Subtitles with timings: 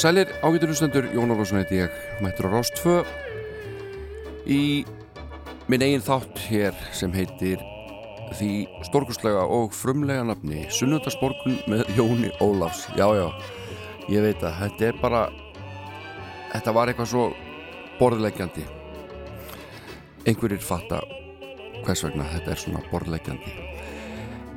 [0.00, 3.02] Komið sælir, ágættur hlustendur, Jón Ólafsson heiti ég, mættur á Rást 2
[4.48, 4.60] í
[5.68, 7.60] minn eigin þátt hér sem heitir
[8.38, 8.48] því
[8.88, 12.86] stórkustlega og frumlega nafni Sunnundarsborgun með Jóni Ólafs.
[12.96, 13.28] Já, já,
[14.08, 15.22] ég veit að þetta er bara,
[16.56, 17.28] þetta var eitthvað svo
[18.00, 18.64] borðleggjandi.
[20.24, 21.04] Einhverjir fatta
[21.84, 23.58] hvers vegna þetta er svona borðleggjandi.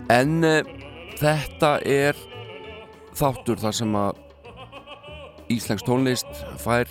[0.08, 0.62] En uh,
[1.20, 2.30] þetta er
[3.12, 4.30] þáttur þar sem að
[5.52, 6.30] Íslensk tónlist
[6.62, 6.88] fær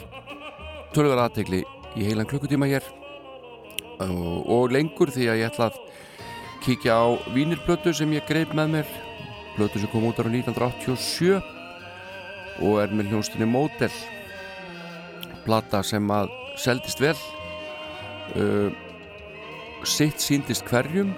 [0.93, 1.63] tölver aðtegli
[1.97, 2.85] í heilan klukkutíma hér.
[4.03, 5.81] Og, og lengur því að ég ætla að
[6.65, 8.95] kíkja á vínirblötu sem ég greip með mér.
[9.57, 11.41] Blötu sem kom út ára 1987
[12.63, 13.93] og er með hljónstinni Model.
[15.47, 17.17] Plata sem að seldist vel.
[18.37, 18.71] Uh,
[19.89, 21.11] sitt síndist hverjum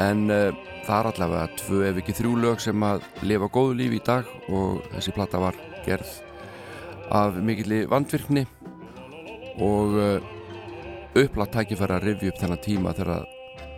[0.00, 0.48] en uh,
[0.86, 4.32] það er allavega tvö ef ekki þrjú lög sem að lifa góðu lífi í dag
[4.48, 6.29] og þessi plata var gerð
[7.10, 8.44] af mikilli vandvirkni
[9.60, 10.28] og uh,
[11.18, 13.26] upplátt tækifæra að rivja upp þennan tíma þegar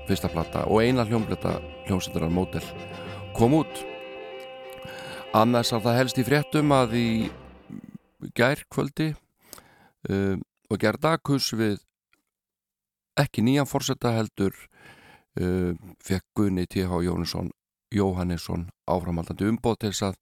[0.09, 1.54] fyrsta platta og eina hljómbleta
[1.87, 2.66] hljómsendurar mótel
[3.37, 3.81] kom út
[5.32, 7.09] annars að það helst í fréttum að í
[8.37, 10.37] gær kvöldi uh,
[10.69, 11.81] og gerð dagkus við
[13.19, 14.53] ekki nýjan fórsetta heldur
[15.41, 15.72] uh,
[16.04, 17.00] fekk Gunni T.H.
[17.93, 20.20] Jóhannesson áframaldandi umbóð til þess að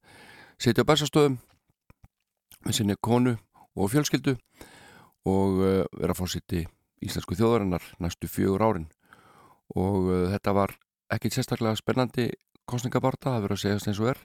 [0.61, 1.41] setja á bærsastöðum
[2.65, 3.35] með sinni konu
[3.75, 4.35] og fjölskyldu
[5.29, 6.65] og uh, vera fórsiti
[7.01, 8.87] íslensku þjóðarinnar næstu fjögur árin.
[9.75, 10.75] Og uh, þetta var
[11.11, 12.29] ekkit sérstaklega spennandi
[12.69, 14.21] kostningabarta, það verður að segja eins og er.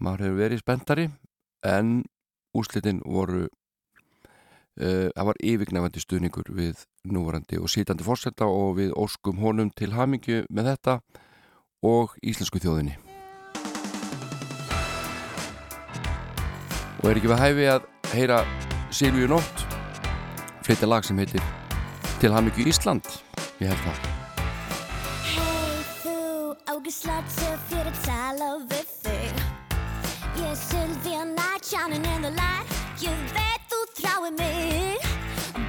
[0.00, 1.08] Maður hefur verið spenntari
[1.66, 2.00] en
[2.56, 9.42] úslitin voru uh, það var yfirgnefandi stuðningur við núvarandi og sítandi fórsetta og við óskum
[9.44, 10.98] honum til hamingju með þetta
[11.86, 13.09] og íslensku þjóðinni
[17.00, 18.38] og er ekki við hæfi að heyra
[18.92, 19.64] Silvíu Nótt
[20.66, 21.44] flytja lag sem heitir
[22.20, 23.06] Til Hamíku Ísland?
[23.62, 24.00] Ég held það.
[25.24, 26.16] Hei þú,
[26.68, 29.40] ógislega töff fyrir að tala við þig.
[30.36, 35.08] Ég er Sylvia Night, shining in the light Ég veit þú þráir mig.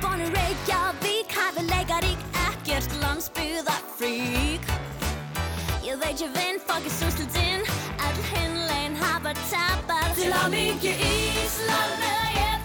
[0.03, 4.75] Bonnie Reykjavík, hæfileikarík Ekkert landsbyðarfrík
[5.87, 7.63] Ég veit ég vinn, fokist úrslutin
[8.03, 8.70] All hinlein
[9.23, 12.60] hafa tapar Til Hamíku Ísland meðan ég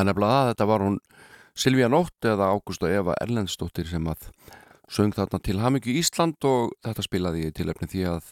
[0.00, 0.94] Það er nefnilega það, þetta var hún
[1.60, 4.22] Silvíja Nótt eða Ágúst og Eva Erlendsdóttir sem að
[4.88, 8.30] söng þarna til Hamingju Ísland og þetta spilaði ég til efni því að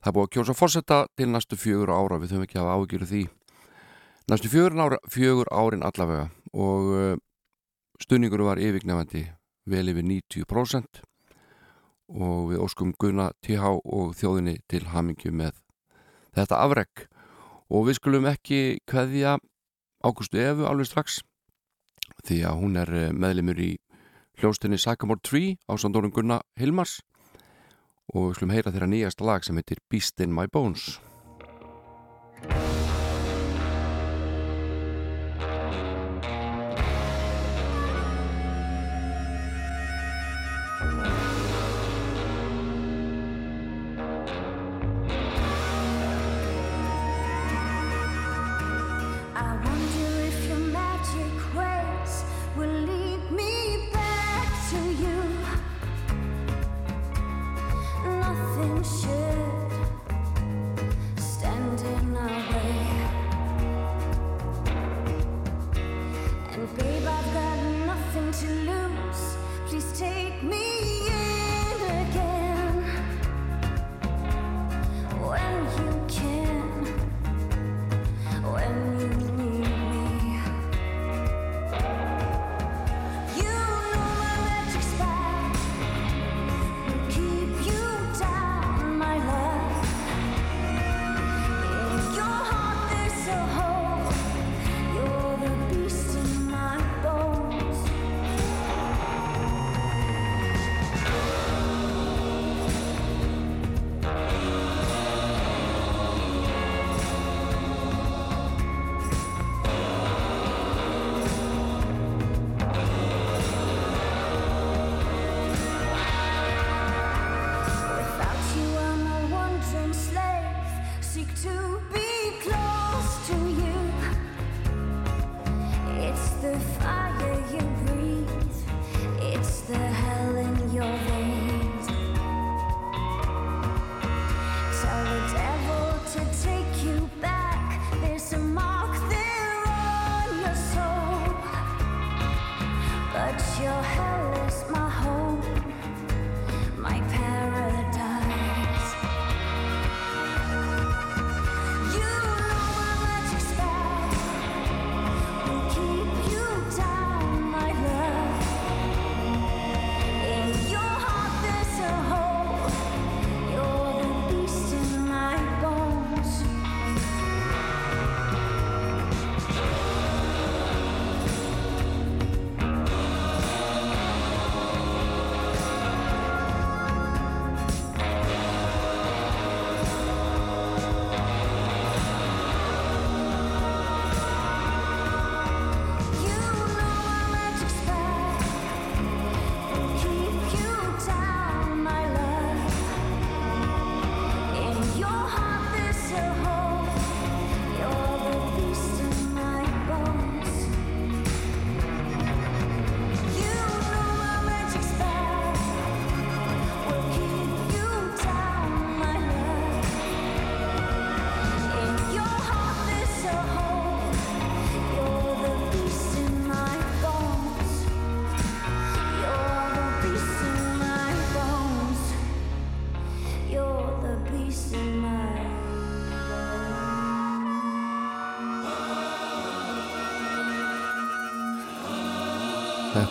[0.00, 3.20] það búið að kjósa fórsetta til næstu fjögur ára, við þurfum ekki að ágjöru því.
[4.32, 7.18] Næstu fjögur, ára, fjögur árin allavega og uh,
[8.00, 9.26] stuðningur var yfirgnefandi
[9.68, 11.02] vel yfir 90%
[12.16, 15.60] og við óskum Gunna TH og þjóðinni til Hamingju með
[16.32, 17.04] þetta afreg
[17.68, 19.36] og við skulum ekki kveðja
[20.04, 21.20] Ágústu Efu alveg strax
[22.26, 23.72] því að hún er eh, meðlimur í
[24.40, 27.00] hljóstinni Sagamore 3 á Sandórum Gunna Hilmars.
[28.14, 30.96] Og við skulum heyra þeirra nýjasta lag sem heitir Beast in My Bones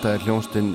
[0.06, 0.68] Þetta er hljónstinn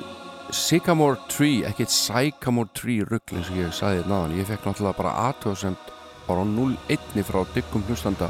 [0.51, 4.33] Sycamore Tree, ekki Sycamore Tree ruggling sem ég sagði náðan.
[4.35, 5.93] Ég fekk náttúrulega bara aðtöðsend
[6.25, 8.27] bara 0-1 frá dyggum hlustanda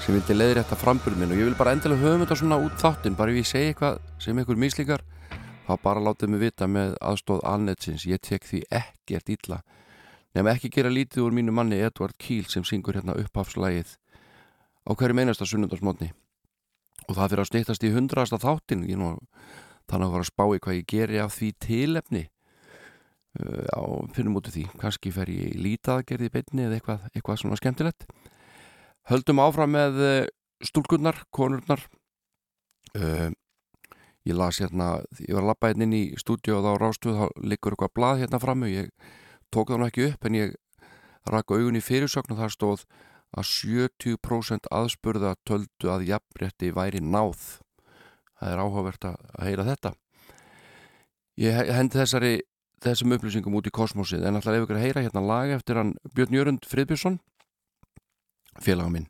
[0.00, 1.36] sem vildi leiðri þetta frambyrð minn.
[1.36, 3.20] Og ég vil bara endilega höfum þetta svona út þáttinn.
[3.20, 5.04] Bara ef ég segi eitthvað sem ykkur mislíkar
[5.68, 9.62] þá bara látið mig vita með aðstóð alnetsins, ég tek því ekkert ítla
[10.32, 13.98] nefn ekki gera lítið úr mínu manni Edvard Kíl sem syngur hérna upphafslægið
[14.88, 16.14] á hverju meinasta sunnundasmotni
[17.04, 19.18] og það fyrir að stýttast í hundrasta þáttin ég nú
[19.90, 22.24] þannig að fara að spá í hvað ég geri af því tilefni.
[23.38, 23.82] Uh, á
[24.14, 24.66] finnum út af því.
[24.80, 28.06] Kannski fer ég lítaðgerði beinni eða eitthvað, eitthvað svona skemmtilegt.
[29.10, 30.16] Höldum áfram með uh,
[30.66, 31.84] stúlkunnar, konurnar.
[32.96, 33.30] Uh,
[34.26, 37.26] ég las hérna ég var að lappa hérna inn í stúdíu og þá rástuð þá
[37.52, 38.90] liggur eitthvað blað hérna frammu ég
[39.54, 40.56] tók það nú ekki upp en ég
[41.30, 42.84] rakk augun í fyrirsögn og það stóð
[43.30, 47.60] að 70% aðspurða töldu að jafnrétti væri náð
[48.40, 49.92] það er áhugavert að heyra þetta.
[51.40, 52.32] Ég he- hendi þessari
[52.80, 55.94] þessum upplýsingum út í kosmosið en alltaf ef ykkur að heyra hérna lag eftir hann
[56.14, 57.20] Björn Jörund Friðbjörnsson?
[58.60, 59.08] Félaga minn.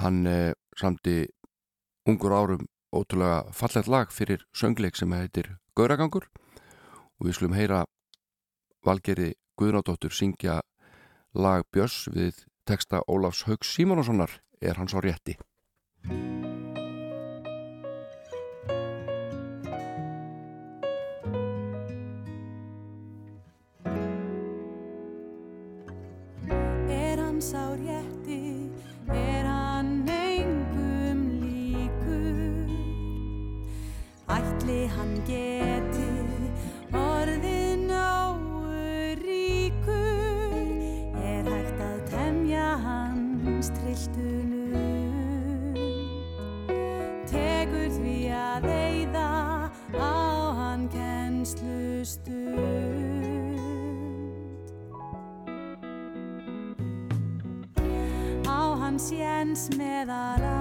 [0.00, 1.26] Hann eh, samti
[2.06, 6.28] ungur árum ótrúlega fallegt lag fyrir söngleik sem heitir Gauragangur.
[7.20, 7.84] Og við skulum heyra
[8.84, 10.60] Valgeri Guðnádóttur syngja
[11.34, 15.36] lag Björns við texta Ólafs Haugs Símonassonar er hans á rétti
[52.10, 52.50] kennslustund?
[58.46, 60.59] á hans jens meðal að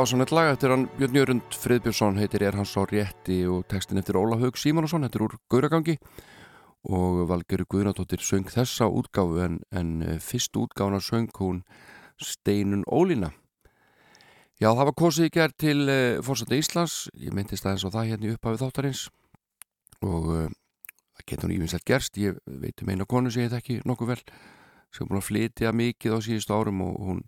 [0.00, 4.16] Dásanett lag eftir hann Björn Jörund Friðbjörnsson heitir Er hans á rétti og textin eftir
[4.16, 5.96] Óla Haug Símonasson þetta er úr Gauragangi.
[6.88, 11.60] Og Valgeru Guðnadóttir söng þessa útgáfu en, en eh, fyrst útgáfuna söng hún
[12.16, 13.34] Steinun Ólína.
[14.56, 16.96] Já, það var kosið í gerð til uh, fórsætti Íslands.
[17.20, 19.06] Ég myndist aðeins á það hérna í upphafið þáttarins.
[20.00, 20.50] Og uh,
[21.20, 22.16] það getur ívinslega gerst.
[22.24, 24.20] Ég veit um eina konu sem ég þekki nokkuð vel
[24.96, 27.26] sem búin að flytja mikið á síðustu árum og hún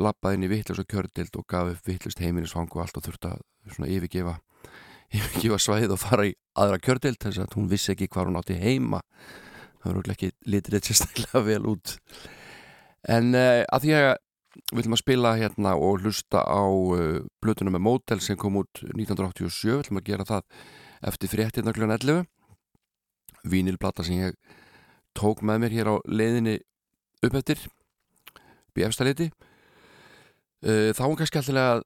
[0.00, 3.30] lappaði inn í vittlust og kjördild og gaf upp vittlust heimilisfang og allt og þurfti
[3.30, 4.34] að svona yfirgefa
[5.16, 8.58] yfirgefa svæðið og fara í aðra kjördild þess að hún vissi ekki hvað hún átti
[8.58, 9.02] heima.
[9.82, 11.96] Það örugglega ekki litir þetta sérstaklega vel út.
[13.14, 14.12] En uh, að því að
[14.70, 18.84] við ætlum að spila hérna og hlusta á uh, blötuna með Motel sem kom út
[18.86, 20.46] 1987, við ætlum að gera það
[21.10, 22.22] eftir fréttina kljóðan 11
[23.44, 24.36] vínilplata sem ég
[25.16, 26.58] tók með mér hér á leiðinni
[27.24, 27.60] upp eftir
[28.74, 29.28] í efstaleiti
[30.64, 31.82] þá var kannski alltaf að,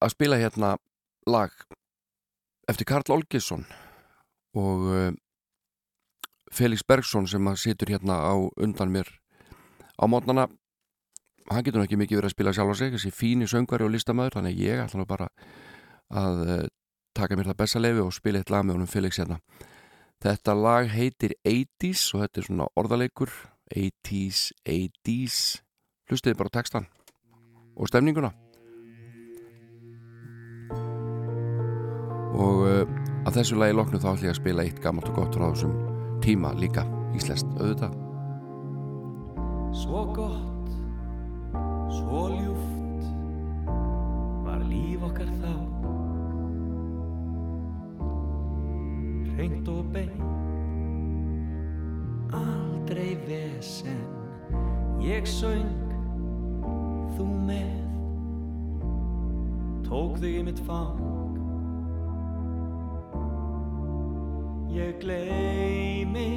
[0.00, 0.76] að spila hérna
[1.28, 1.52] lag
[2.70, 3.66] eftir Karl Olgesson
[4.56, 5.10] og uh,
[6.52, 9.08] Felix Bergson sem situr hérna á undan mér
[10.00, 10.48] á mótnana
[11.50, 14.38] hann getur ekki mikið verið að spila sjálf á sig þessi fíni söngvari og listamæður
[14.38, 15.28] þannig ég ætla nú bara
[16.12, 16.66] að uh,
[17.16, 19.40] taka mér það besta lefi og spila eitt lag með honum Felix hérna.
[20.22, 23.32] Þetta lag heitir 80's og þetta er svona orðaleikur
[23.72, 25.38] 80's, 80's
[26.08, 26.86] hlustiði bara textan
[27.76, 28.32] og stemninguna.
[32.32, 32.84] Og uh,
[33.26, 35.74] að þessu lagi loknu þá ætlum ég að spila eitt gammalt og gott frá þessum
[36.24, 37.98] tíma líka íslenskt auðvitað.
[39.72, 40.72] Svo gott,
[41.92, 43.06] svo ljúft
[44.44, 45.52] var líf okkar þá.
[49.32, 50.26] Hreint og bein,
[52.36, 54.02] aldrei vesen.
[55.02, 55.91] Ég söng,
[57.16, 57.72] þú með.
[59.88, 61.00] Tók þig í mitt fang.
[64.72, 66.28] Ég gleymi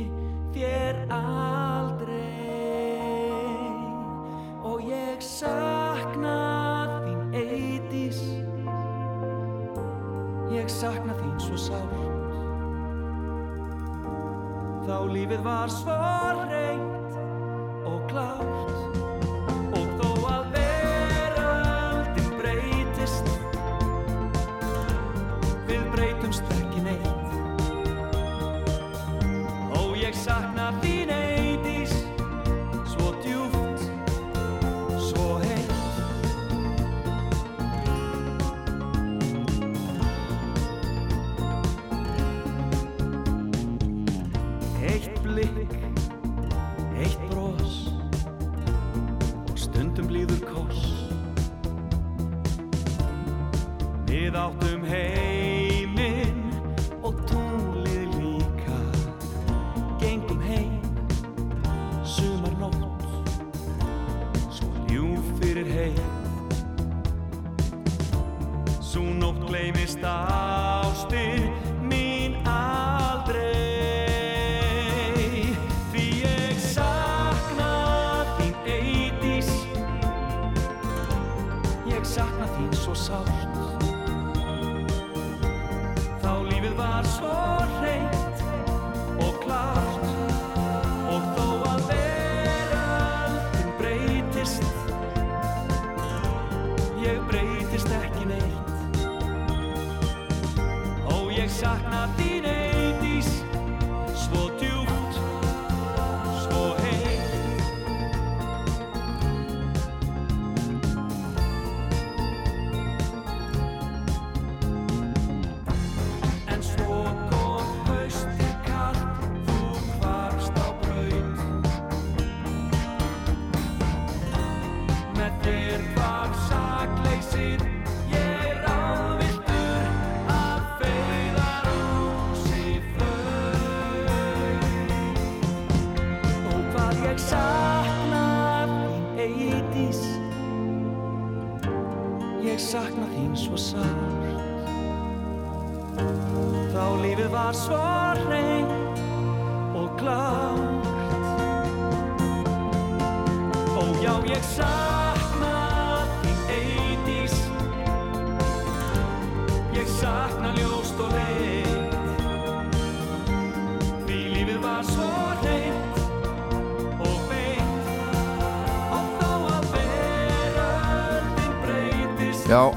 [0.56, 2.24] þér aldrei
[4.66, 6.36] og ég sakna
[7.06, 8.20] þín eitís
[10.56, 12.04] Ég sakna þín svo sárt.
[14.86, 15.98] Þá lífið var svo
[16.46, 17.18] reynt
[17.90, 19.25] og klárt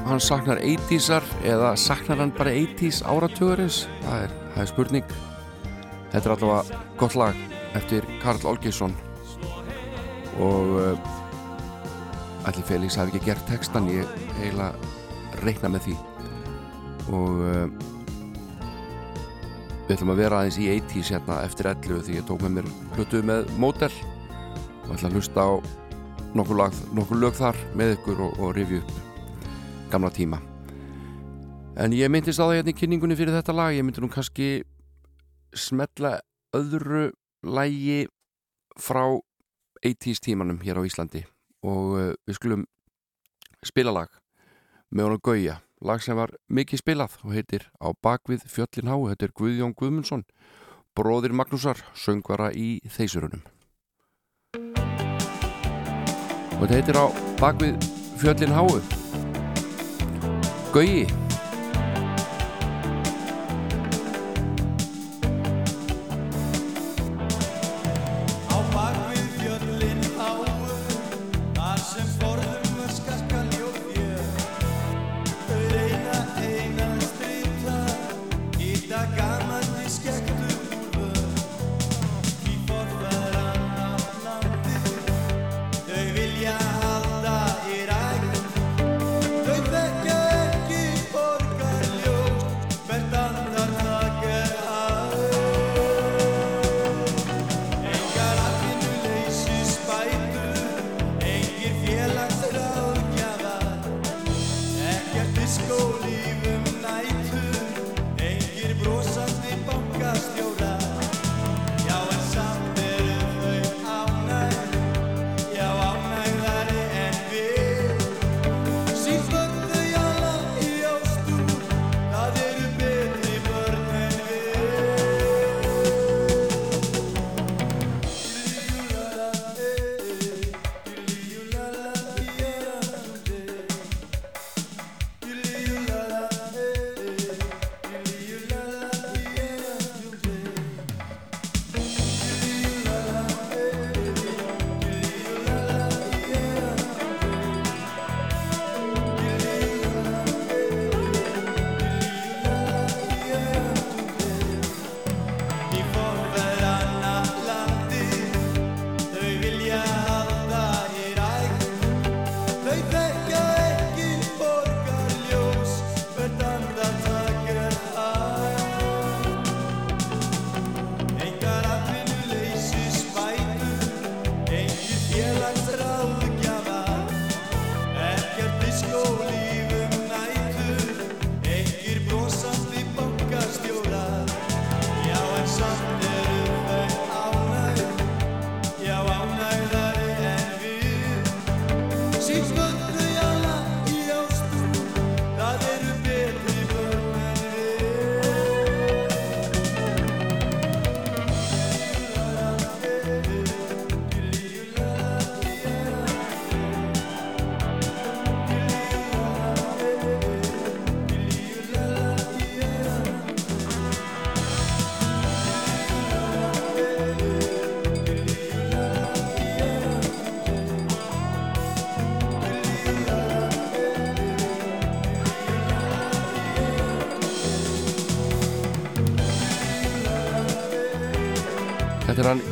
[0.09, 5.13] hann saknar 80'sar eða saknar hann bara 80's áratugurins það er, það er spurning.
[6.09, 7.41] Þetta er allavega gott lag
[7.77, 8.95] eftir Karl Olgesson
[10.39, 11.11] og uh,
[12.47, 14.07] allir Felix hafi ekki gert textan ég
[14.39, 14.73] eiginlega
[15.43, 15.97] reikna með því.
[17.09, 17.67] Og uh,
[19.89, 22.71] við ætlum að vera aðeins í 80's hérna eftir 11 því ég tók með mér
[22.97, 23.91] hlutu með mótel
[24.85, 25.51] og ætla að hlusta á
[26.37, 28.98] nokkur, lag, nokkur lög þar með ykkur og, og rifju upp
[29.91, 30.39] gamla tíma.
[31.79, 34.49] En ég myndist á það hérna í kynningunni fyrir þetta lag ég myndi nú kannski
[35.55, 36.19] smetla
[36.55, 37.09] öðru
[37.43, 38.07] lægi
[38.79, 39.03] frá
[39.85, 41.23] 80's tímanum hér á Íslandi.
[41.63, 42.65] Og uh, við skulum
[43.65, 44.13] spila lag
[44.91, 45.59] með honum Gauja.
[45.79, 48.97] Lag sem var mikið spilað og heitir Á bakvið fjöllin há.
[49.13, 50.25] Þetta er Guðjón Guðmundsson
[50.97, 53.45] bróðir Magnúsar, söngvara í Þeisurunum.
[56.59, 57.05] Og þetta heitir Á
[57.39, 58.81] bakvið fjöllin háu
[60.71, 61.28] 可以。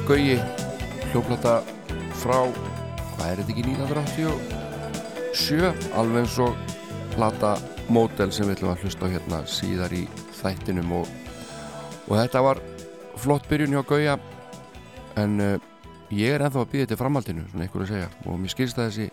[0.07, 0.37] Gauji
[1.11, 1.57] hljóplata
[2.15, 6.53] frá hvað er þetta ekki 1987 alveg eins og
[7.11, 7.51] plata
[7.91, 10.07] mótel sem við ætlum að hlusta á hérna síðar í
[10.39, 11.05] þættinum og,
[12.07, 12.57] og þetta var
[13.19, 14.15] flott byrjun hjá Gauja
[15.19, 15.59] en uh,
[16.15, 18.87] ég er ennþá að býða þetta framhaldinu svona einhverju að segja og mér skilst að
[18.87, 19.07] þessi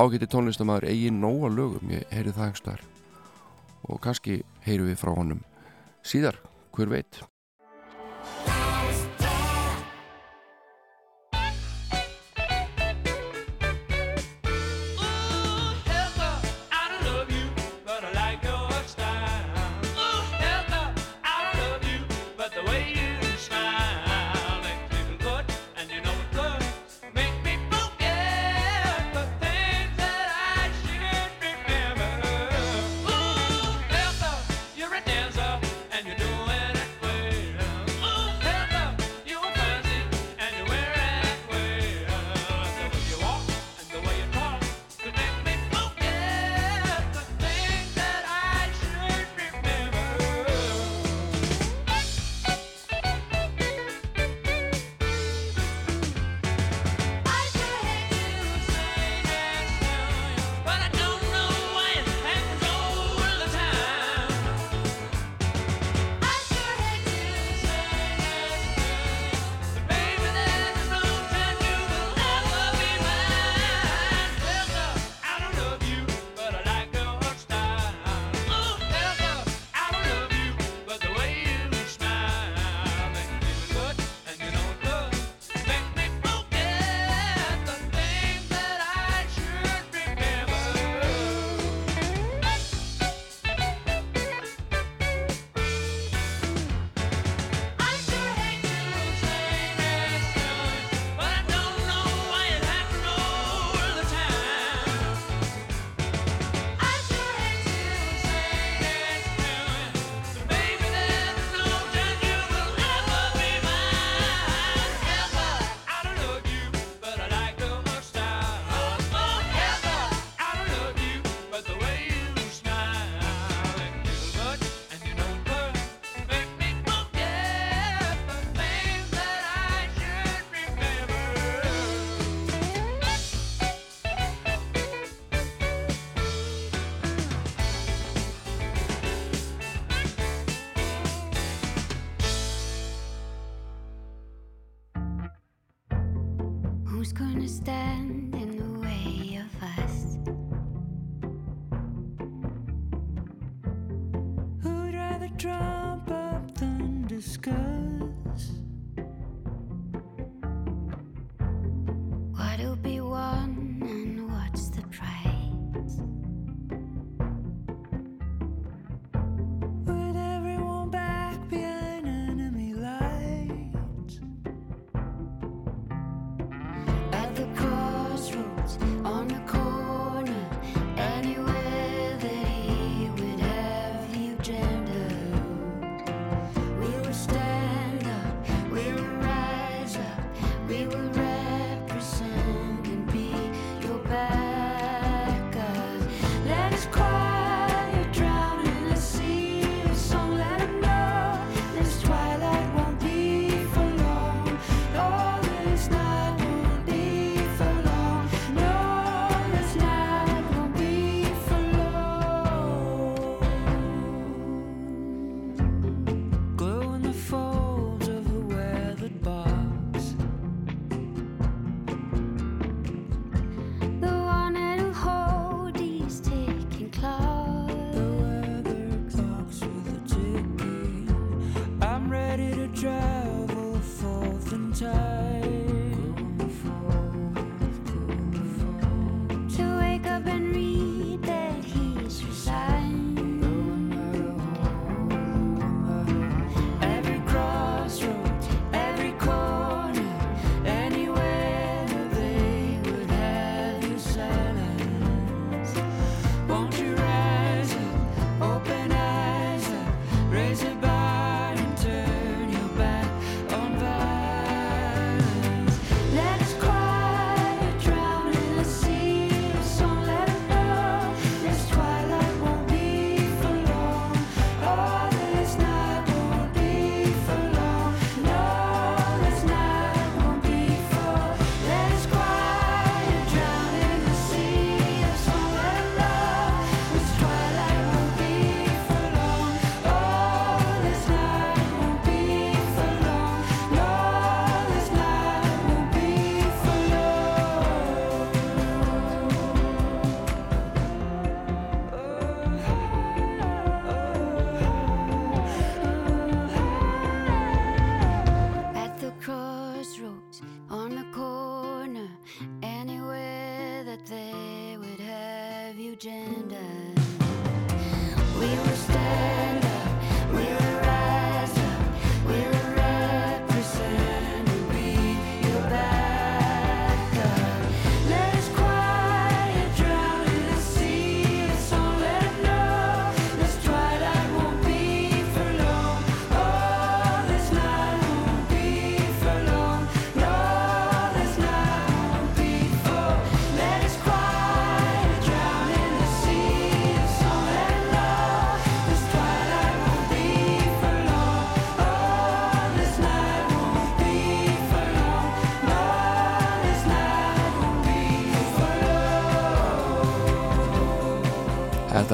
[0.00, 2.80] ágætti tónlistamæður eigin nóga lögum, ég heyri það hengstar
[3.84, 5.44] og kannski heyru við frá honum
[6.00, 6.40] síðar,
[6.72, 7.28] hver veit.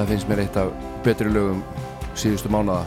[0.05, 0.67] Þetta finnst mér eitt af
[1.01, 1.61] betri lögum
[2.13, 2.83] síðustu mánuða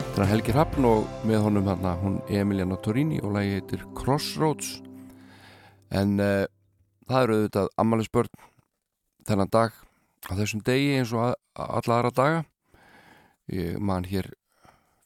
[0.00, 4.72] Þetta er Helgi Hrafn og með honum hérna hún Emiliana Torini og lagi heitir Crossroads.
[5.94, 6.42] En uh,
[7.06, 8.42] það eru auðvitað ammælisbörn
[9.30, 9.78] þennan dag
[10.26, 12.42] á þessum degi eins og að, alla aðra daga.
[13.54, 14.32] Ég man hér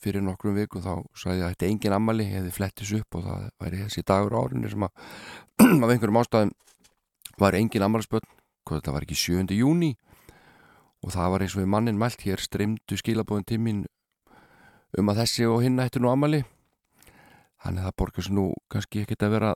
[0.01, 3.47] fyrir nokkrum vikum þá sagði ég að þetta engin ammæli hefði flettis upp og það
[3.67, 5.15] væri þessi dagur á árinu sem að
[5.85, 6.59] af einhverjum ástæðum
[7.37, 9.59] var engin ammælisbörn hvað þetta var ekki 7.
[9.61, 9.99] júni
[11.05, 13.85] og það var eins og við mannin mælt hér streymdu skilabóðin tímin
[14.99, 16.43] um að þessi og hinn ættu nú ammali
[17.63, 19.55] þannig að það borgast nú kannski ekkert að vera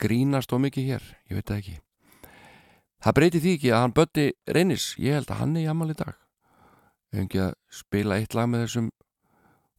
[0.00, 1.74] grínast og mikið hér, ég veit það ekki.
[3.02, 5.96] Það breyti því ekki að hann Bötti reynis, ég held að hann er í ammali
[5.96, 6.14] í dag.
[7.10, 8.88] Við hefum ekki að spila eitt lag með þessum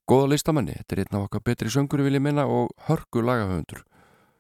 [0.08, 3.84] góða listamanni, þetta er einn af okkar betri söngur vil ég minna og hörgu lagahöfundur.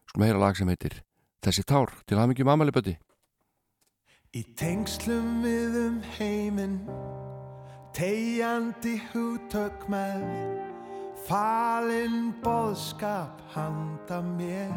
[0.07, 1.01] Skulum heyra lag sem heitir
[1.43, 2.95] Þessi tár til að mikið ammali Bötti
[4.35, 6.81] Í tengslum við um heiminn
[7.95, 10.25] Tegjandi hugtök með
[11.27, 14.75] Falinn boðskap handa mér.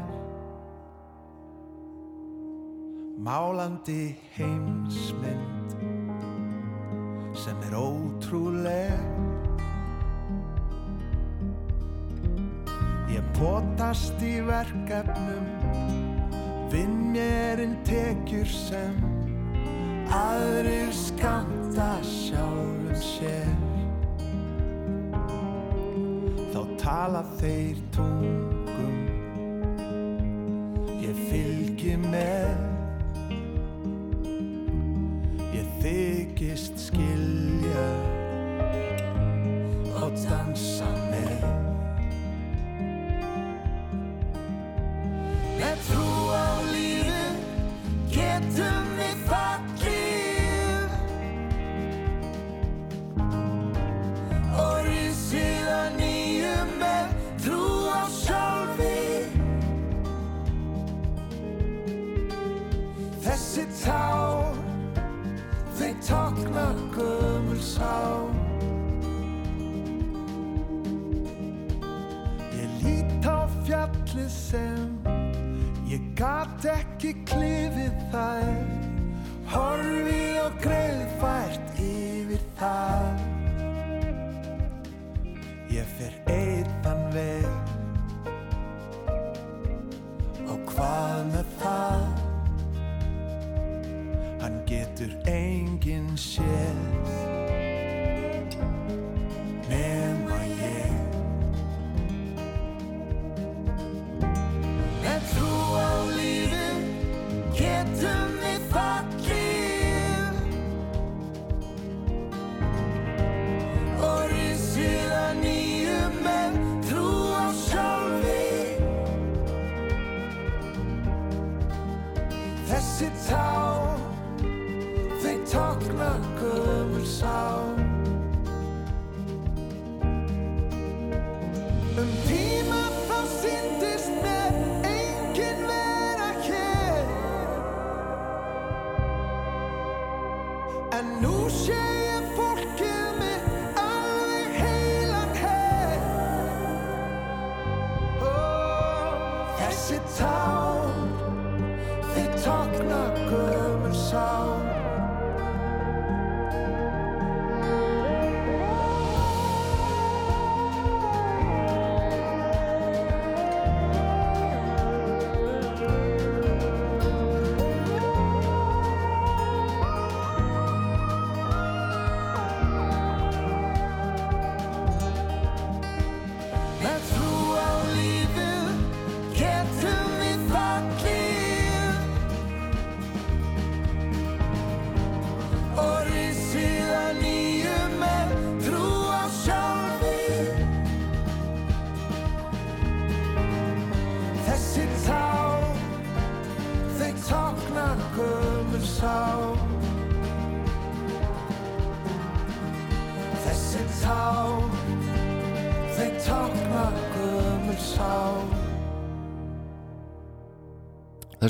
[3.19, 5.75] Málandi heimsmynd
[7.35, 9.03] Sem er ótrúleg.
[13.11, 15.51] Ég potast í verkefnum
[16.71, 19.20] Vinn mér inn tekjur sem
[20.11, 23.51] aðrir skamta sjálfum sér.
[26.51, 28.50] Þá tala þeir tón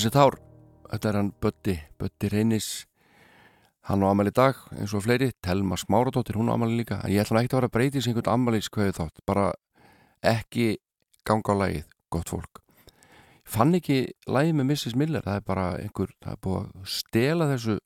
[0.00, 0.36] Þessi tár,
[0.88, 2.68] þetta er hann Bötti, Bötti Reynis.
[3.84, 5.28] Hann á amali dag eins og fleiri.
[5.44, 7.02] Telma Smáradóttir, hún á amali líka.
[7.04, 9.44] En ég ætla ekkert að vera að breytis einhvern amalis hvað þátt, bara
[10.24, 10.80] ekki
[11.28, 12.64] ganga á lagið, gott fólk.
[13.44, 14.96] Fann ekki lagið með Mrs.
[14.96, 15.28] Miller.
[15.28, 17.78] Það er bara einhver, það er búið að stela þessu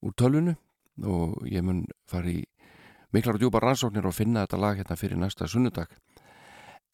[0.00, 0.58] úr tölvunu
[1.04, 2.46] og ég mun fara í
[3.12, 5.92] miklar og djúpar rannsóknir og finna þetta lag hérna fyrir næsta sunnudag.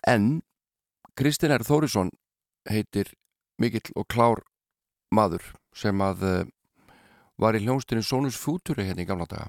[0.03, 0.41] En
[1.15, 1.63] Kristinn R.
[1.63, 2.11] Þórisson
[2.67, 3.15] heitir
[3.61, 4.43] mikill og klár
[5.15, 5.45] maður
[5.77, 6.43] sem að uh,
[7.41, 9.49] var í hljónstinni Sónus Futuri hérna í gamla daga.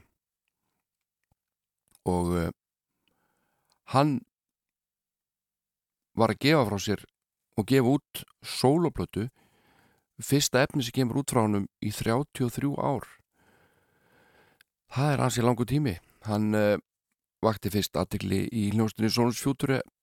[2.05, 2.49] Og uh,
[3.93, 4.19] hann
[6.15, 7.05] var að gefa frá sér
[7.55, 9.27] og gefa út sóloplötu
[10.23, 13.07] fyrsta efni sem kemur út frá hann í 33 ár.
[14.95, 15.97] Það er hans í langu tími.
[16.25, 16.77] Hann uh,
[17.43, 19.94] vakti fyrst aðtikli í hljónstinni Sónus Futuri uh,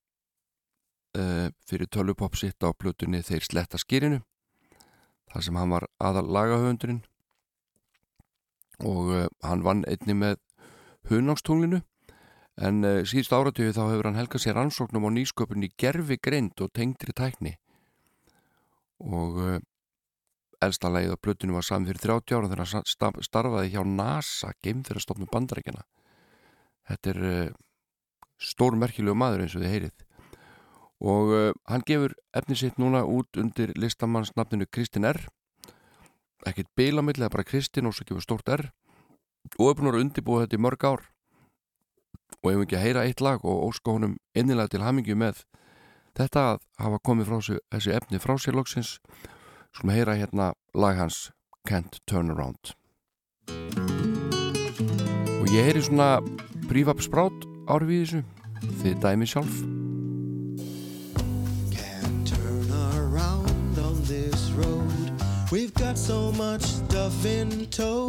[1.12, 4.22] fyrir tölupop sitt á plötunni þeir sletta skýrinu
[5.32, 7.02] þar sem hann var aðal lagahöfundurinn.
[8.82, 10.38] Og uh, hann vann einni með
[11.10, 11.82] hunákstunglinu
[12.60, 16.72] en uh, síðust áratöyu þá hefur hann helgað sér ansóknum á nýsköpunni gerfi greind og
[16.76, 17.54] tengdri tækni.
[19.02, 19.62] Og
[20.62, 24.52] elsta lagið á plötunni var saman fyrir 30 ára þegar hann sta- starfaði hjá NASA
[24.62, 25.82] geimfyrastofnum bandarækjana
[26.90, 27.54] þetta er
[28.42, 30.04] stór merkilegu maður eins og þið heyrið
[31.02, 35.18] og uh, hann gefur efni sitt núna út undir listamannsnafninu Kristinn R.
[36.46, 38.68] Ekkert bílamilli, það er bara Kristinn og svo gefur stórt R.
[39.58, 41.02] Og vera undirbúið þetta í mörg ár.
[42.42, 45.42] Og hefum ekki að heyra eitt lag og óska honum innilega til hamingju með
[46.18, 48.96] þetta að hafa komið frá sér, þessi efni frá sér loksins.
[49.74, 51.32] Skulum heyra hérna lag hans
[51.68, 52.76] Can't Turn Around.
[55.42, 56.20] Og ég heyri svona
[56.70, 58.26] prífap sprát árið við þessu.
[58.82, 59.64] Þið dæmi sjálf
[65.92, 68.08] got so much stuff in tow.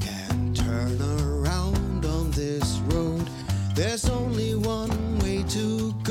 [0.00, 3.28] Can't turn around on this road.
[3.74, 6.05] There's only one way to go.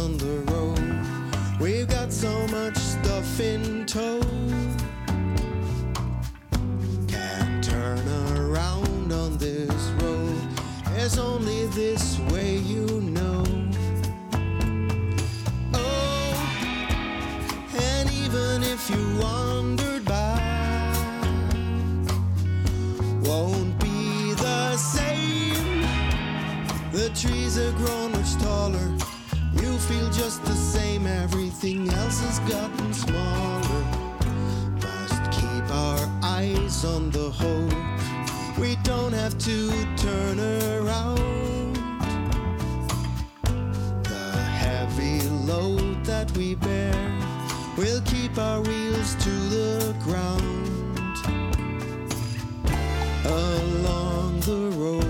[0.00, 1.60] on the road.
[1.60, 4.20] We've got so much stuff in tow.
[7.06, 10.40] Can't turn around on this road.
[10.92, 12.86] There's only this way you
[13.16, 13.44] know.
[15.74, 16.32] Oh,
[17.78, 20.40] and even if you wandered by,
[23.22, 25.82] won't be the same.
[26.92, 28.99] The trees have grown much taller
[29.90, 31.06] feel just the same.
[31.06, 33.84] Everything else has gotten smaller.
[34.86, 37.74] Must keep our eyes on the hope.
[38.58, 39.56] We don't have to
[39.96, 41.74] turn around.
[44.12, 44.32] The
[44.64, 46.94] heavy load that we bear
[47.76, 51.16] will keep our wheels to the ground.
[53.24, 55.09] Along the road.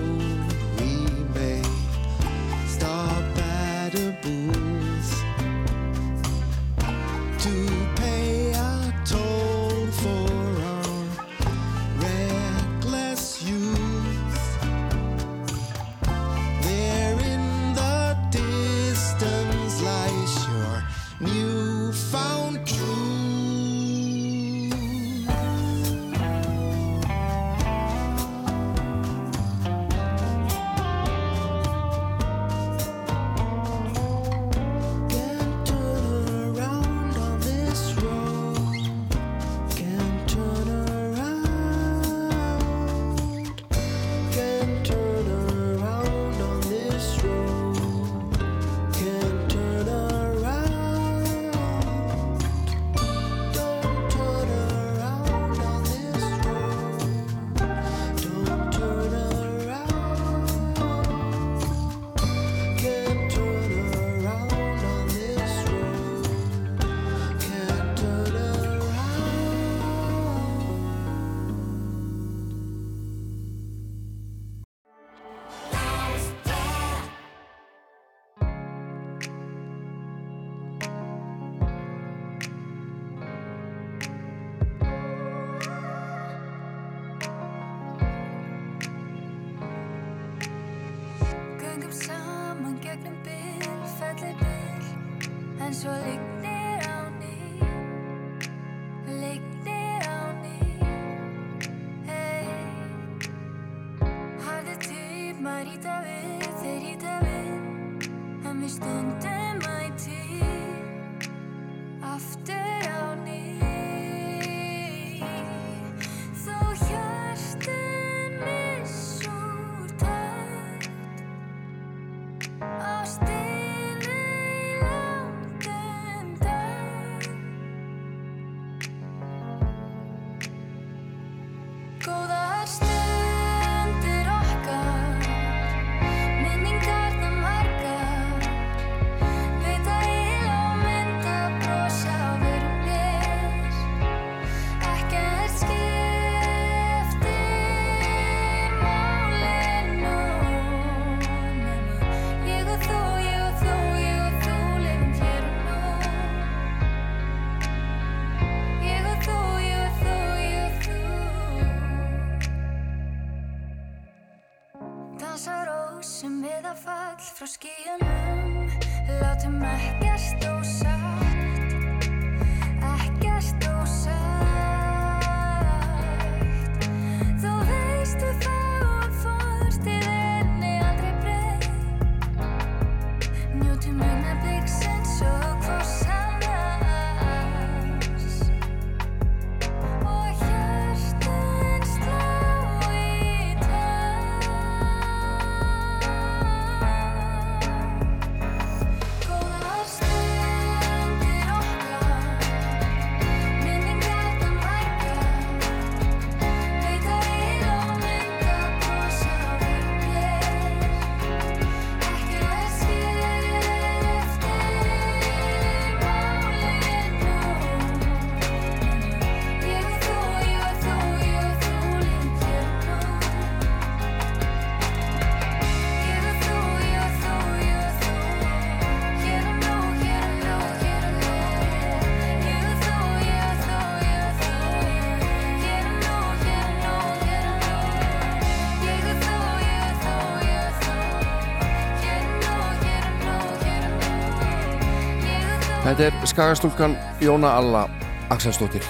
[245.81, 246.91] Þetta er skagastúlkan
[247.25, 247.87] Jóna Alla
[248.29, 248.83] Akselsdóttir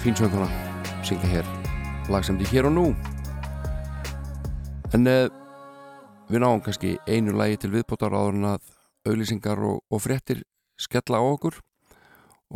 [0.00, 0.46] Fínsönguna
[1.04, 1.50] Syngja hér
[2.08, 2.84] lag sem því hér og nú.
[4.96, 5.28] En uh,
[6.32, 8.72] við náum kannski einu lagi til viðbótar áður að
[9.04, 10.40] auðlýsingar og, og frettir
[10.80, 11.60] skella á okkur.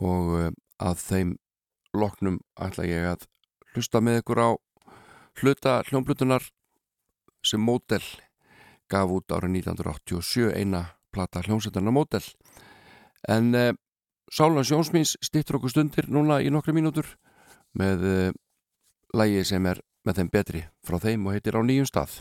[0.01, 0.51] Og uh,
[0.81, 1.37] að þeim
[1.93, 3.29] loknum ætla ég að
[3.75, 4.51] hlusta með ykkur á
[5.43, 6.49] hluta hljómblutunar
[7.45, 8.05] sem Mótel
[8.89, 12.25] gaf út árið 1987 eina plata hljómsveitarna Mótel
[13.27, 13.73] en uh,
[14.29, 17.07] Sála Sjónsmís stittur okkur stundir núna í nokkru mínútur
[17.79, 18.37] með eh, uh,
[19.17, 22.19] lægi sem er með þeim betri frá þeim og heitir á nýjum stað.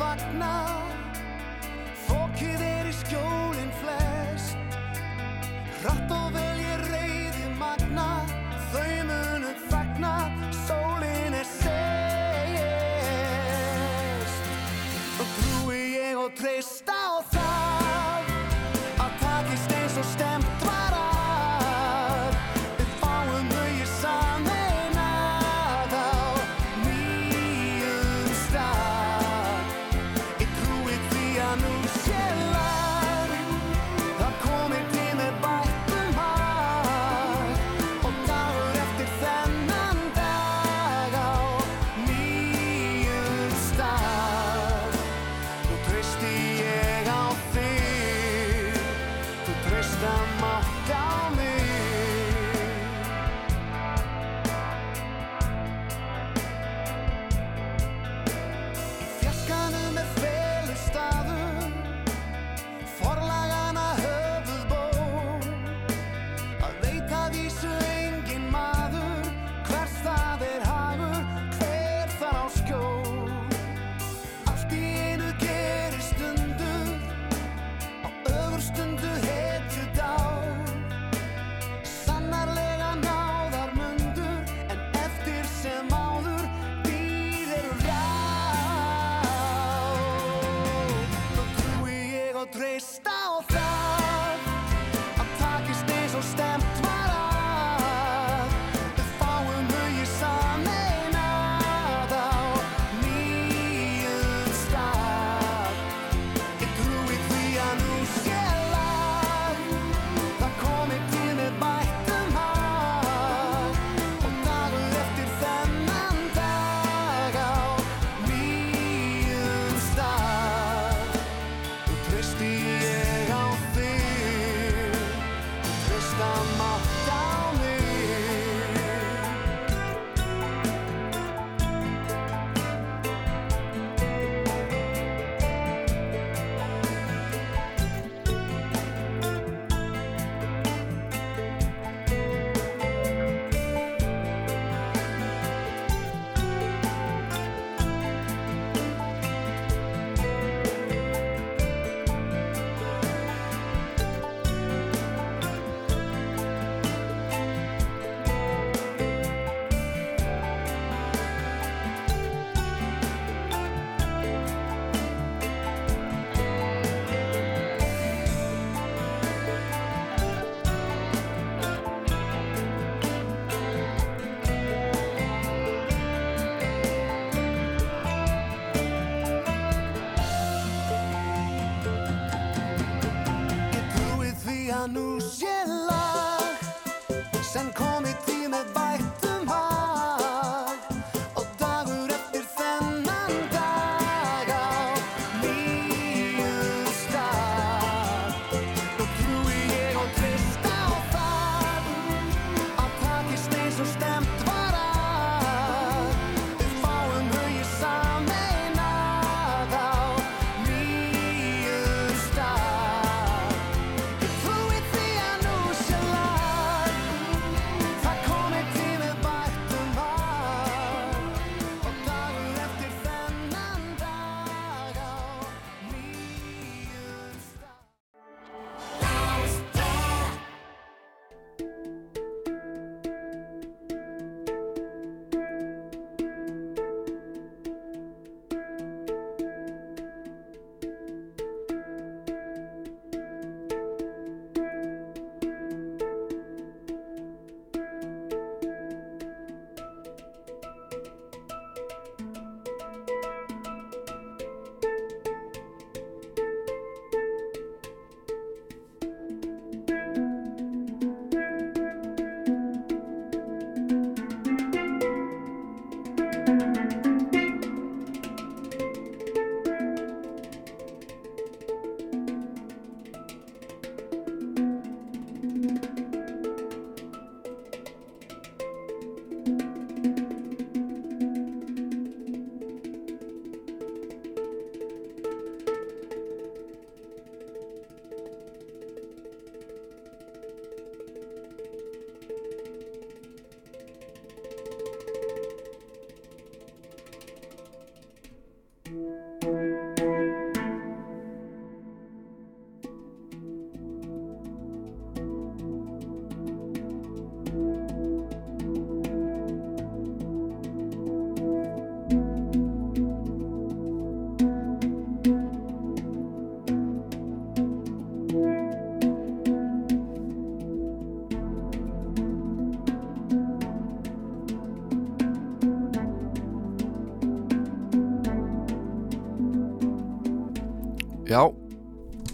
[0.00, 0.69] fagna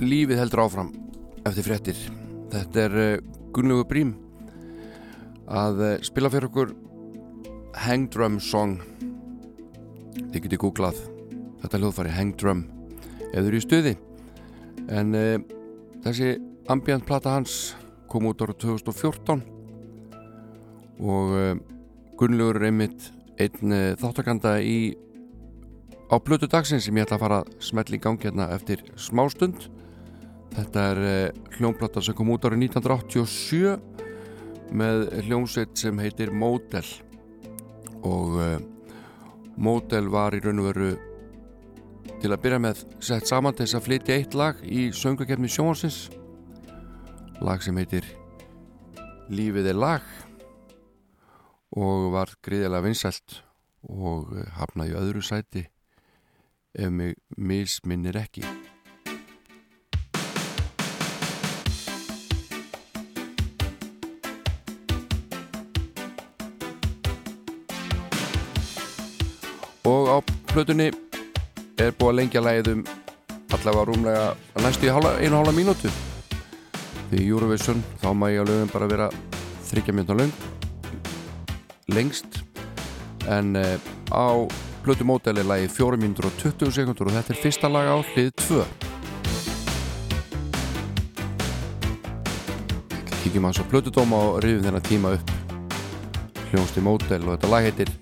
[0.06, 0.92] lífið heldur áfram
[1.46, 1.98] eftir fréttir.
[2.52, 3.12] Þetta er uh,
[3.54, 4.14] Gunnlaugur Brím
[5.50, 6.74] að uh, spila fyrir okkur
[7.84, 8.78] Hang Drum Song.
[10.32, 11.00] Þið getið googlað
[11.62, 12.64] þetta hljóðfæri Hang Drum
[13.32, 13.94] ef þið eru í stuði.
[14.86, 15.38] En uh,
[16.06, 16.36] þessi
[16.70, 17.74] ambient plata hans
[18.10, 19.42] kom út ára 2014
[21.02, 21.56] og uh,
[22.16, 23.10] Gunnlaugur er einmitt
[23.42, 24.94] einn uh, þáttakanda í
[26.06, 29.66] á plötu dagsins sem ég ætla að fara að smetla í gangi hérna eftir smástund
[30.54, 33.76] þetta er uh, hljónplata sem kom út árið 1987
[34.76, 36.86] með hljónsveit sem heitir Model
[38.06, 38.56] og uh,
[39.56, 40.90] Model var í raun og veru
[42.20, 46.06] til að byrja með sett saman til þess að flytja eitt lag í söngakefni sjónvarsins
[47.44, 48.06] lag sem heitir
[49.26, 50.04] Lífið er lag
[51.76, 53.40] og var gríðilega vinsælt
[53.90, 55.66] og eh, hafnaði öðru sæti
[56.76, 58.44] ef mig misminnir ekki
[70.56, 70.86] plötunni
[71.76, 72.78] er búið að lengja lægið um
[73.52, 75.90] allavega rúmlega næstu í einu hálfa mínútu.
[77.10, 79.08] Því Eurovision þá má ég að lögum bara vera
[79.68, 80.32] þryggja mjöndan löng
[81.92, 82.40] lengst.
[83.28, 83.76] En uh,
[84.08, 84.48] á
[84.86, 87.96] plötu mótel er lagið 4 mínútur og 20 sekundur og þetta er fyrsta lag á
[88.14, 88.64] hlið 2
[93.26, 95.36] kíkjum að svo plötudóma og rifum þennan tíma upp.
[96.48, 97.96] Hljónst í mótel og þetta lag heitir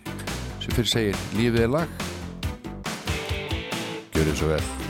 [0.62, 2.03] sem fyrir segir lífið er lag
[4.24, 4.83] Gjör þið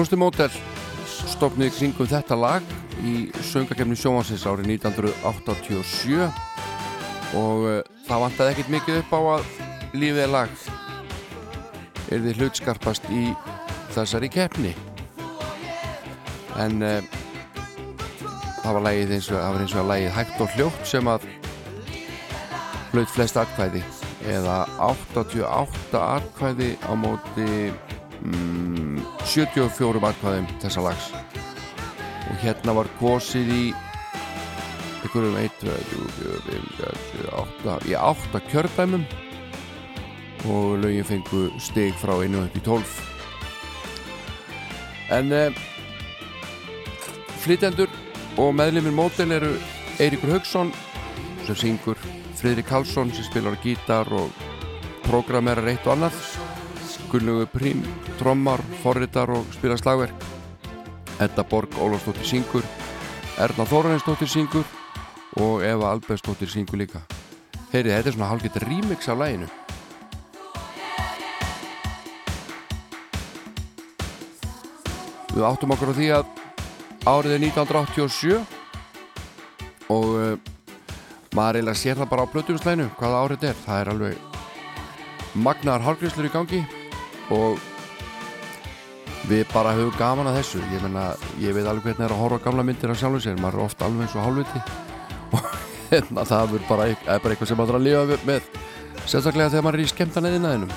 [0.00, 0.54] Hljónstu mótel
[1.28, 2.70] stopnið kringum þetta lag
[3.04, 6.22] í söngakefni sjónvansins árið 1987
[7.36, 7.74] og uh,
[8.06, 9.50] það vantaði ekkit mikið upp á að
[9.92, 10.54] lífið er lag.
[12.08, 13.26] Er þið hlutskarpast í
[13.92, 14.72] þessari keppni.
[16.64, 17.04] En uh,
[18.62, 21.12] það var lagið eins og það var eins og að lagið hægt og hljótt sem
[21.12, 21.28] að
[22.94, 23.84] hlaut flest atkvæði.
[24.32, 27.52] Eða 88 atkvæði á móti
[28.24, 31.10] mm, 74 atkvæðum þessa lags.
[32.30, 33.62] Og hérna var kosið í
[35.00, 39.06] einhverjum 1, 2, 3, 4, 5, 6, 7, 8 í 8 kjördæmum.
[40.50, 43.10] Og lögin fengu stig frá 1 upp í 12
[45.10, 45.50] en eh,
[47.42, 47.90] flytjendur
[48.38, 49.50] og meðlimir mótel eru
[50.00, 50.70] Eiríkur Haugsson
[51.48, 51.98] sem syngur
[52.38, 54.30] Friðrik Karlsson sem spilar gítar og
[55.08, 56.22] programmerar eitt og annað
[57.10, 57.82] Gunnlaugur Prím,
[58.20, 60.28] trommar, forritar og spila slagverk.
[61.20, 62.64] Edda Borg, Ólafsdóttir syngur
[63.40, 64.64] Erna Þórarinsdóttir syngur
[65.40, 67.02] og Eva Albertsdóttir syngur líka.
[67.70, 69.46] Heyri, þetta er svona hálfgett remix af læginu
[75.30, 76.24] Við áttum okkur á því að
[77.06, 78.40] árið er 1987
[79.94, 80.34] og uh,
[81.36, 84.14] maður eiginlega sér það bara á blötuumslæðinu hvaða árið þetta er, það er alveg
[85.46, 86.60] magnaðar hálfgríslur í gangi
[87.34, 87.58] og
[89.30, 90.62] við bara höfum gaman að þessu.
[90.72, 91.10] Ég menna,
[91.42, 93.86] ég veit alveg hvernig er að horfa gamla myndir af sjálfum sér, maður er ofta
[93.86, 94.62] alveg eins og hálfviti.
[95.36, 95.52] Og
[95.90, 98.48] hérna það er bara, er bara eitthvað sem maður þarf að lifa með.
[99.06, 100.72] Sérstaklega þegar maður er í skemmtan eðinaðinum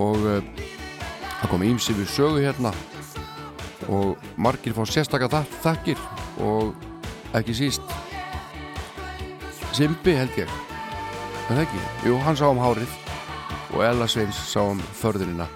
[0.00, 0.38] og uh,
[1.40, 2.72] það kom ímsi við sögu hérna.
[3.92, 6.06] Og margir fá sérstaklega þak þakkir.
[6.42, 6.72] Og
[7.36, 7.98] ekki síst
[9.72, 10.50] Simbi held ég.
[11.48, 13.01] En það ekki, jú hann sá um hárið
[13.72, 15.48] og Ella Sveins sá um förðurina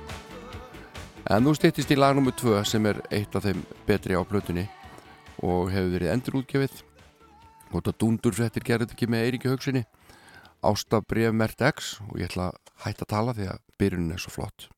[1.30, 2.32] En nú styttist í lag nr.
[2.32, 4.68] 2 sem er eitt af þeim betri á plötunni
[5.42, 6.78] og hefur verið endur útgefið
[7.72, 9.84] og þetta dundur fréttir gerði þetta ekki með Eiríki Haugsinni
[10.64, 14.22] Ásta bref mert X og ég ætla að hætta að tala því að byrjunin er
[14.22, 14.70] svo flott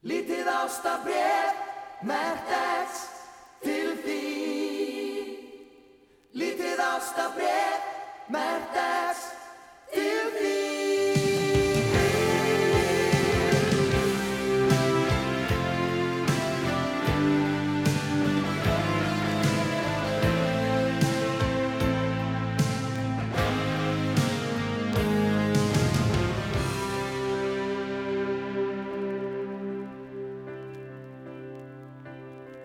[0.00, 1.56] Lítið ástabref,
[2.08, 2.48] mert
[2.88, 3.02] X
[3.60, 4.20] til því.
[6.40, 7.89] Lítið ástabref,
[8.30, 8.76] mert
[9.12, 9.16] X
[9.92, 10.60] til því.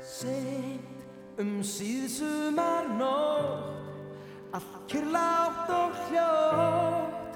[0.02, 3.65] Seint um síðsumar nótt
[4.56, 7.34] Allt kyrlátt og hljótt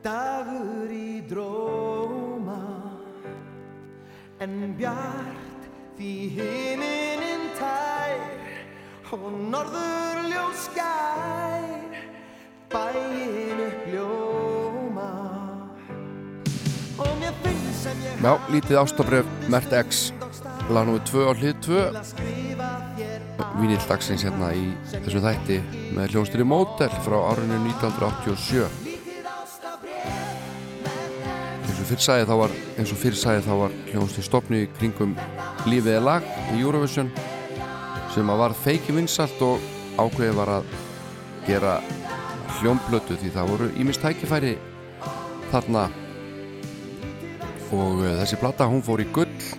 [0.00, 2.56] Dagur í dróma.
[4.40, 5.66] En bjart
[5.98, 8.24] því himinin tær
[9.12, 12.00] Og norður ljós skær
[12.72, 15.12] Bæin upp ljóma.
[16.96, 20.08] Og mér finnst sem ég Já, lítið ástabref mert X.
[20.72, 21.04] Lag nr.
[21.04, 22.45] 2 á hlið 2
[23.60, 25.60] Vínill dagsins hérna í þessum þætti
[25.96, 28.64] með hljónstinni Mótel frá árinu 1987
[31.66, 35.12] eins og fyrir sagði þá var eins og fyrir sagði þá var hljónstin stopni kringum
[35.68, 37.10] lífið er lag í Eurovision
[38.14, 39.60] sem að var feiki vinsalt og
[40.00, 40.70] ákveðið var að
[41.46, 41.74] gera
[42.58, 44.54] hljómblötu því það voru ímist tækifæri
[45.50, 45.86] þarna.
[47.76, 49.50] Og uh, þessi plata hún fór í gull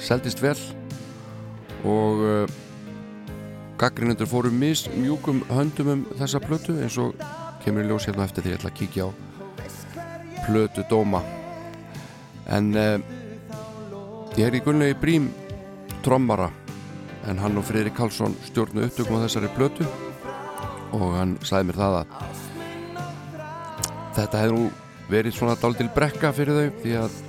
[0.00, 0.56] seldist vel
[1.86, 2.24] og
[3.80, 7.14] uh, gaggrinundur fóru mis mjúkum höndum um þessa plötu eins og
[7.64, 9.10] kemur í ljós hérna eftir því ég ætla að kíkja á
[10.46, 11.22] plötu dóma
[12.48, 12.98] en uh,
[14.36, 15.30] ég er í Gunnlegi Brím
[16.04, 16.50] trommara
[17.28, 19.88] en hann og Freyri Karlsson stjórnu upptökum á þessari plötu
[20.92, 22.06] og hann sagði mér það að
[24.18, 24.70] þetta hefði nú
[25.10, 27.20] verið svona daldil brekka fyrir þau því að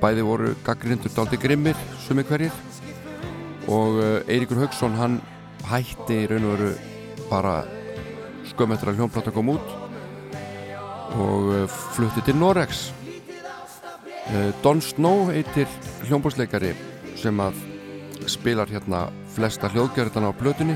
[0.00, 1.76] bæði voru gaggrindur daldil grimmir
[2.06, 2.52] sumi hverjir
[3.66, 5.18] og uh, Eiríkur Haugsson hann
[5.66, 6.72] hætti í raun og veru
[7.30, 7.54] bara
[8.46, 9.72] skömm eftir að hljónplata kom út
[11.16, 12.90] og uh, flutti til Norex
[14.30, 15.70] uh, Don Snow heitir
[16.06, 16.74] hljónbúsleikari
[17.18, 17.58] sem að
[18.30, 19.06] spilar hérna
[19.36, 20.74] flesta hljóðgerðana á plötunni.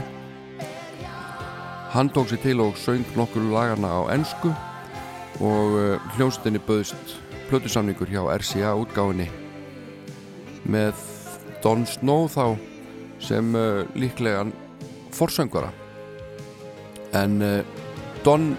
[1.91, 4.53] Hann tók sér til og söng nokkur lagarna á ennsku
[5.43, 5.79] og
[6.15, 7.17] hljónstinni böðst
[7.51, 9.27] plötusamningur hjá RCA útgáfinni
[10.71, 10.95] með
[11.65, 12.55] Don Snow þá
[13.21, 14.47] sem uh, líklega
[15.15, 15.71] forsöngvara.
[17.17, 17.61] En uh,
[18.25, 18.53] Don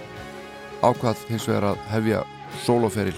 [0.82, 2.22] ákvað hins vegar að hefja
[2.64, 3.18] soloferil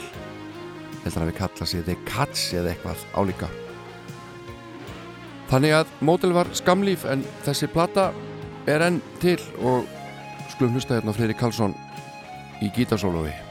[1.04, 3.50] heldur að við kalla sér The Cats eða eitthvað álíka.
[5.52, 8.12] Þannig að mótel var skamlíf en þessi plata
[8.68, 9.88] er enn til og
[10.54, 11.76] skulum hlusta hérna Freyri Karlsson
[12.64, 13.43] í gítarsólofi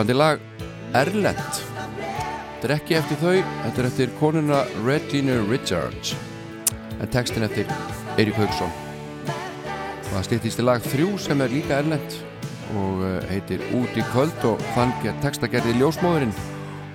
[0.00, 0.40] Grípandi lag
[0.96, 6.14] Erlend Þetta er ekki eftir þau, þetta er eftir konuna Regina Richards.
[6.96, 7.68] En textin eftir
[8.16, 8.72] Eirík Haugsson
[9.28, 12.16] og það stýttist í lag þrjú sem er líka Erlend
[12.80, 16.32] og uh, heitir Út í kvöld og þann get texta gerði ljósmóðurinn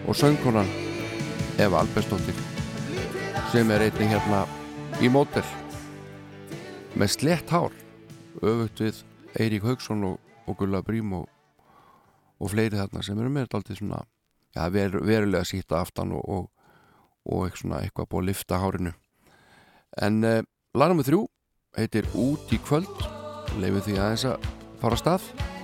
[0.09, 0.73] og söngkonan
[1.61, 2.41] Eva Albersdóttir
[3.53, 4.47] sem er einnig hérna
[4.97, 5.45] í mótel
[6.97, 7.77] með slett hár
[8.41, 9.05] öfugt við
[9.37, 10.17] Eirík Haugsson og,
[10.49, 11.24] og Gulla Brím og,
[12.39, 14.01] og fleiri þarna sem eru með daldið svona
[14.55, 16.69] ja, ver, verulega síta aftan og, og,
[17.25, 18.93] og eitthvað, búið að lifta hárinu.
[20.01, 20.41] En uh,
[20.75, 21.23] lagnum við þrjú
[21.79, 23.09] heitir Út í kvöld.
[23.59, 24.49] Leifum því aðeins að
[24.81, 25.54] fara að stað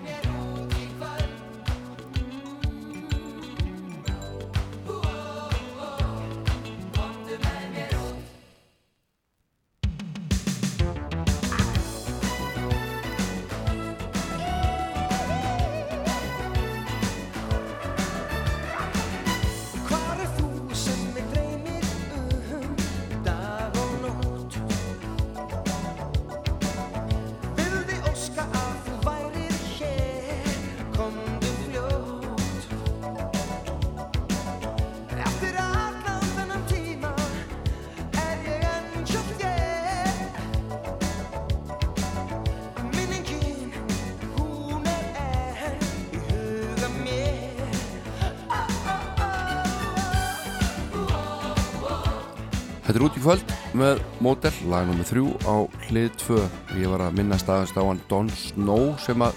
[54.32, 55.04] mótel, lag nr.
[55.04, 55.56] 3 á
[55.90, 56.36] hlið 2.
[56.80, 59.36] Ég var að minna staðast á hann Don Snow sem að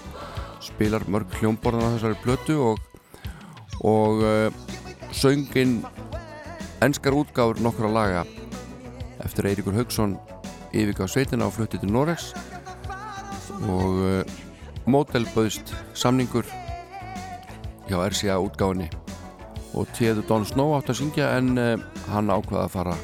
[0.63, 2.79] spilar mörg hljómborðan á þessari plötu og,
[3.83, 4.47] og uh,
[5.11, 5.81] söngin
[6.85, 8.21] enskar útgáfur nokkra laga
[9.25, 10.13] eftir Eiríkur Haugsson
[10.71, 12.29] yfirgaf sveitina og fluttið til Norex
[13.67, 14.21] og uh,
[14.87, 16.47] mótel bauðst samningur
[17.89, 18.87] hjá RCA útgáfinni
[19.75, 21.75] og téðu Don Snow átt að syngja en uh,
[22.13, 22.95] hann ákvaða að fara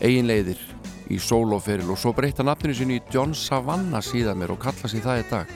[0.00, 0.64] eigin leiðir
[1.12, 5.04] í soloferil og svo breytta nafninu sín í John Savannah síðan mér og kalla sér
[5.04, 5.52] það í dag.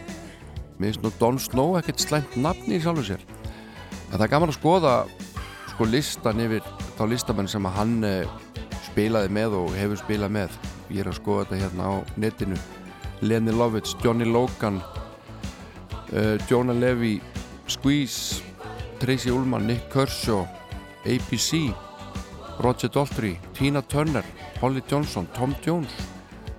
[0.79, 3.25] Mér finnst nú Don Snow ekkert slæmt nafni í sjálfu sér.
[4.11, 4.95] En það er gaman að skoða
[5.73, 6.65] sko listan yfir
[6.99, 8.39] þá listamenn sem að hann uh,
[8.91, 10.57] spilaði með og hefur spilað með.
[10.91, 12.61] Ég er að skoða þetta hérna á netinu.
[13.21, 14.81] Lenny Lovitz, Johnny Logan
[16.15, 17.21] uh, Jonah Levy
[17.67, 18.43] Squeeze
[19.01, 20.47] Tracy Ullman, Nick Kershaw
[21.05, 21.73] ABC
[22.61, 24.25] Roger Daltrey, Tina Turner
[24.61, 25.93] Holly Johnson, Tom Jones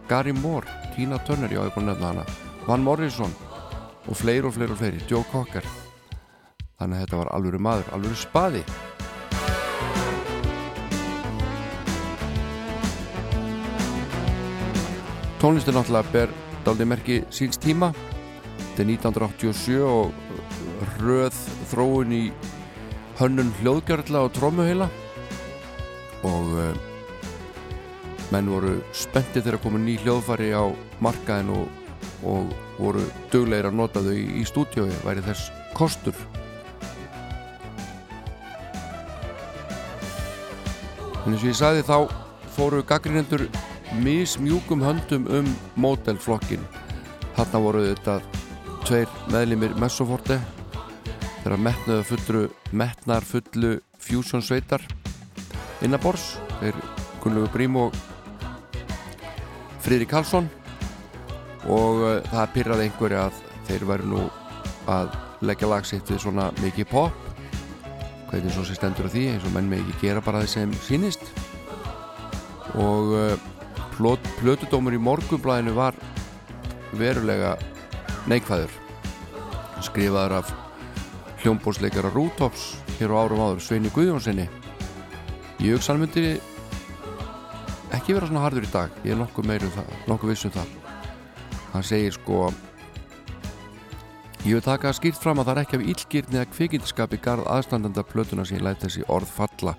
[0.09, 2.25] Gary Moore, Tina Turner, já ég búin að nefna hana
[2.65, 3.33] Van Morrison
[4.09, 5.65] og fleiri og fleiri og fleiri, Joe Cocker.
[6.79, 8.63] Þannig að þetta var alvöru maður, alvöru spaði.
[15.41, 16.35] Tónlistin náttúrulega ber
[16.65, 17.93] daldi merki síns tíma.
[18.71, 20.11] Þetta er 1987 og
[20.99, 21.41] röð
[21.71, 22.23] þróun í
[23.21, 24.89] hönnun hljóðgjörla og trómuheila
[26.25, 26.90] og uh,
[28.31, 30.63] menn voru spennti þegar komu ný hljóðfari á
[31.03, 31.65] markaðin og,
[32.23, 36.15] og voru duglegir að nota þau í, í stúdíói væri þess kostur.
[41.21, 41.97] En eins og ég sagði þá
[42.55, 43.45] fóru gaggrinendur
[44.01, 46.63] mismjúkum höndum um mótelflokkin
[47.35, 48.19] þarna voru þetta
[48.87, 50.39] tveir meðlimir Messoforte
[51.41, 54.83] þeirra metnaðu fullru metnar fullu Fusion sveitar
[55.85, 56.77] innabors þeir
[57.21, 57.97] Gunnlaugur Brím og
[59.81, 60.49] Friðri Karlsson.
[61.69, 64.25] Og uh, það pyrraði einhverju að þeir væri nú
[64.91, 65.13] að
[65.45, 67.27] leggja lagsitt við svona mikið pop.
[68.31, 70.75] Hvernig svo sem stendur á því eins og menn með ekki gera bara það sem
[70.85, 71.25] sínist
[72.79, 73.33] og uh,
[73.97, 75.97] plöt, plötudómur í morgunblæðinu var
[76.95, 77.57] verulega
[78.31, 78.71] neikvæður.
[79.83, 80.53] Skrifaður af
[81.41, 84.45] hljómbórsleikara Rútops hér á árum áður Sveini Guðjónssoni
[85.61, 86.37] ég hugsa hann myndi
[87.95, 90.73] ekki vera svona harður í dag ég er nokkuð meirum það, nokkuð vissum það.
[91.71, 92.49] Hann segir sko
[94.45, 98.03] ég vil taka skýrt fram að það er ekki af illgirni eða kvikindskapi garð aðstandanda
[98.07, 99.75] plötuna sem ég læt þessi orð falla.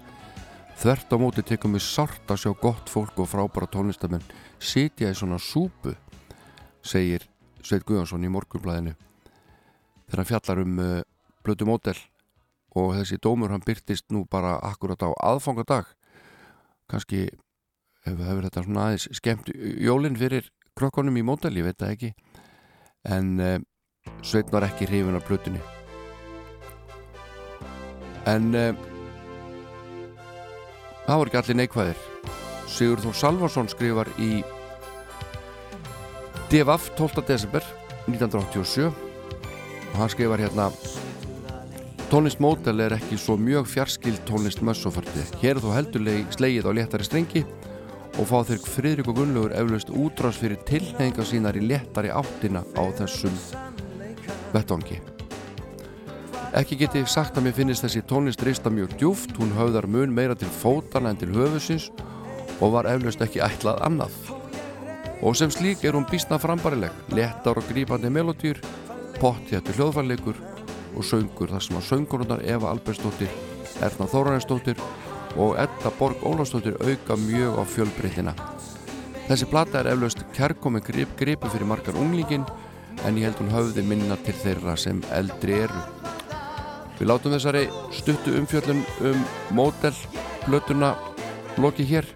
[0.83, 4.25] Þvert á móti tekum við sárt að sjá gott fólk og frábæra tónlistamenn
[4.59, 5.95] sitja í svona súpu
[6.83, 7.29] segir
[7.63, 8.97] Sveit Guðjónsson í morgunblæðinu
[10.09, 10.97] þegar hann fjallar um uh,
[11.47, 11.95] plötu mótel
[12.75, 15.87] og þessi dómur hann byrtist nú bara akkurat á aðfangadag.
[16.89, 17.29] Kannski
[18.07, 20.49] hefur, þetta svona aðeins skemmt jólinn fyrir
[20.79, 22.13] krökkunum í mótel, ég veit það ekki.
[23.09, 23.59] En uh,
[24.23, 25.61] Sveit var ekki hrifin af plötunni.
[28.31, 28.73] En uh,
[31.07, 32.03] það voru ekki allir neikvæðir.
[32.73, 34.41] Sigur Þór Salvarsson skrifar í
[36.53, 37.25] DFF 12.
[37.29, 37.65] desember
[38.09, 40.71] 1987 og hann skrifar hérna
[42.13, 45.23] Tónlist mótel er ekki svo mjög fjarskild tónlist mössofarti.
[45.41, 47.41] Hér er þó heldurlegi slegið á léttari strengi
[48.21, 52.83] og fá þeir Friðrik og Gunnlaugur eflaust útrás fyrir tilhenga sínar í léttari áttina á
[52.99, 53.35] þessum
[54.53, 55.01] vettvangi.
[56.53, 60.13] Ekki geti ég sagt að mér finnist þessi tónlist reista mjög djúft, hún höfðar mun
[60.13, 61.89] meira til fótana en til höfusins
[62.61, 64.19] og var eflaust ekki ætlað annað.
[65.25, 68.61] Og sem slík er hún býstna frambarileg, léttar og grípandi melodýr,
[69.23, 70.37] pottjættu hljóðfærleikur
[70.93, 73.33] og söngur þar sem að söngurnar Eva Albersdóttir,
[73.81, 74.77] Erna Þóranesdóttir
[75.37, 78.35] og Edda Borg Ólafsdóttir auka mjög á fjölbreytina.
[79.29, 82.45] Þessi plata er eflaust kærkomi grip, gripi fyrir margar unglingin
[83.07, 85.85] en ég held hún höfði minna til þeirra sem eldri eru.
[86.99, 87.65] Við látum þessari
[87.95, 89.25] stuttu umfjöllun um
[89.57, 89.97] mótel
[90.45, 90.95] blötuna
[91.59, 92.07] loki hér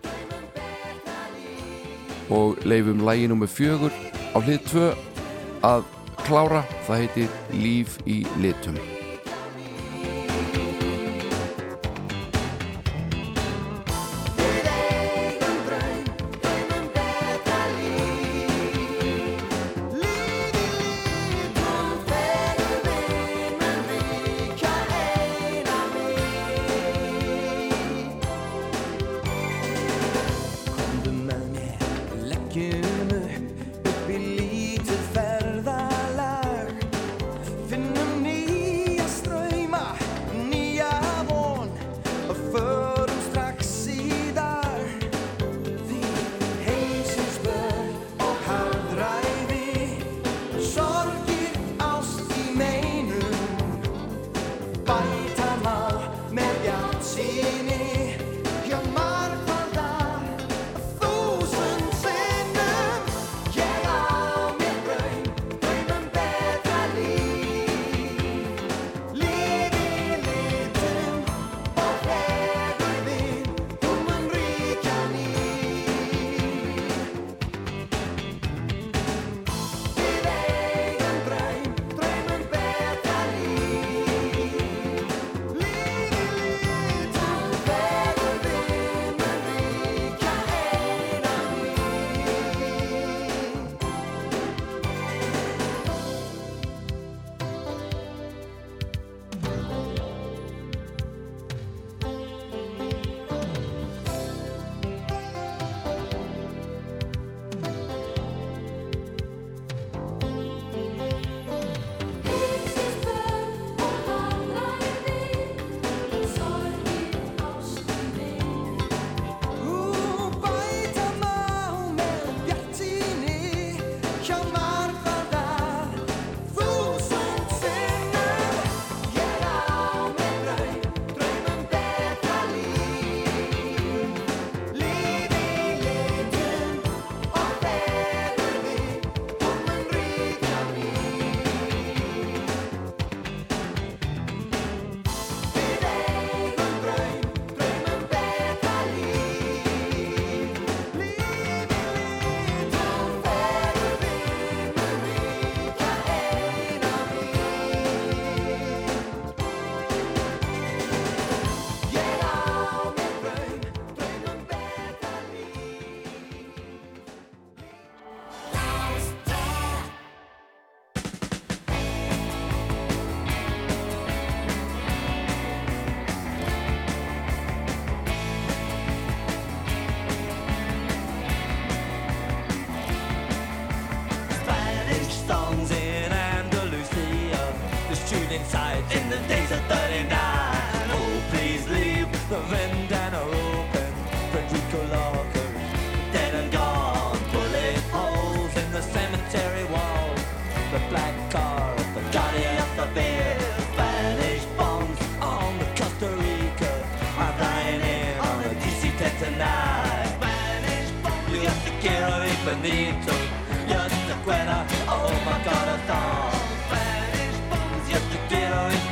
[2.30, 3.94] og leifum lægi nummer fjögur
[4.34, 4.90] á hlið tvö
[5.64, 5.86] að
[6.26, 8.95] klára, það heitir Líf í litum.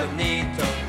[0.06, 0.83] bonito.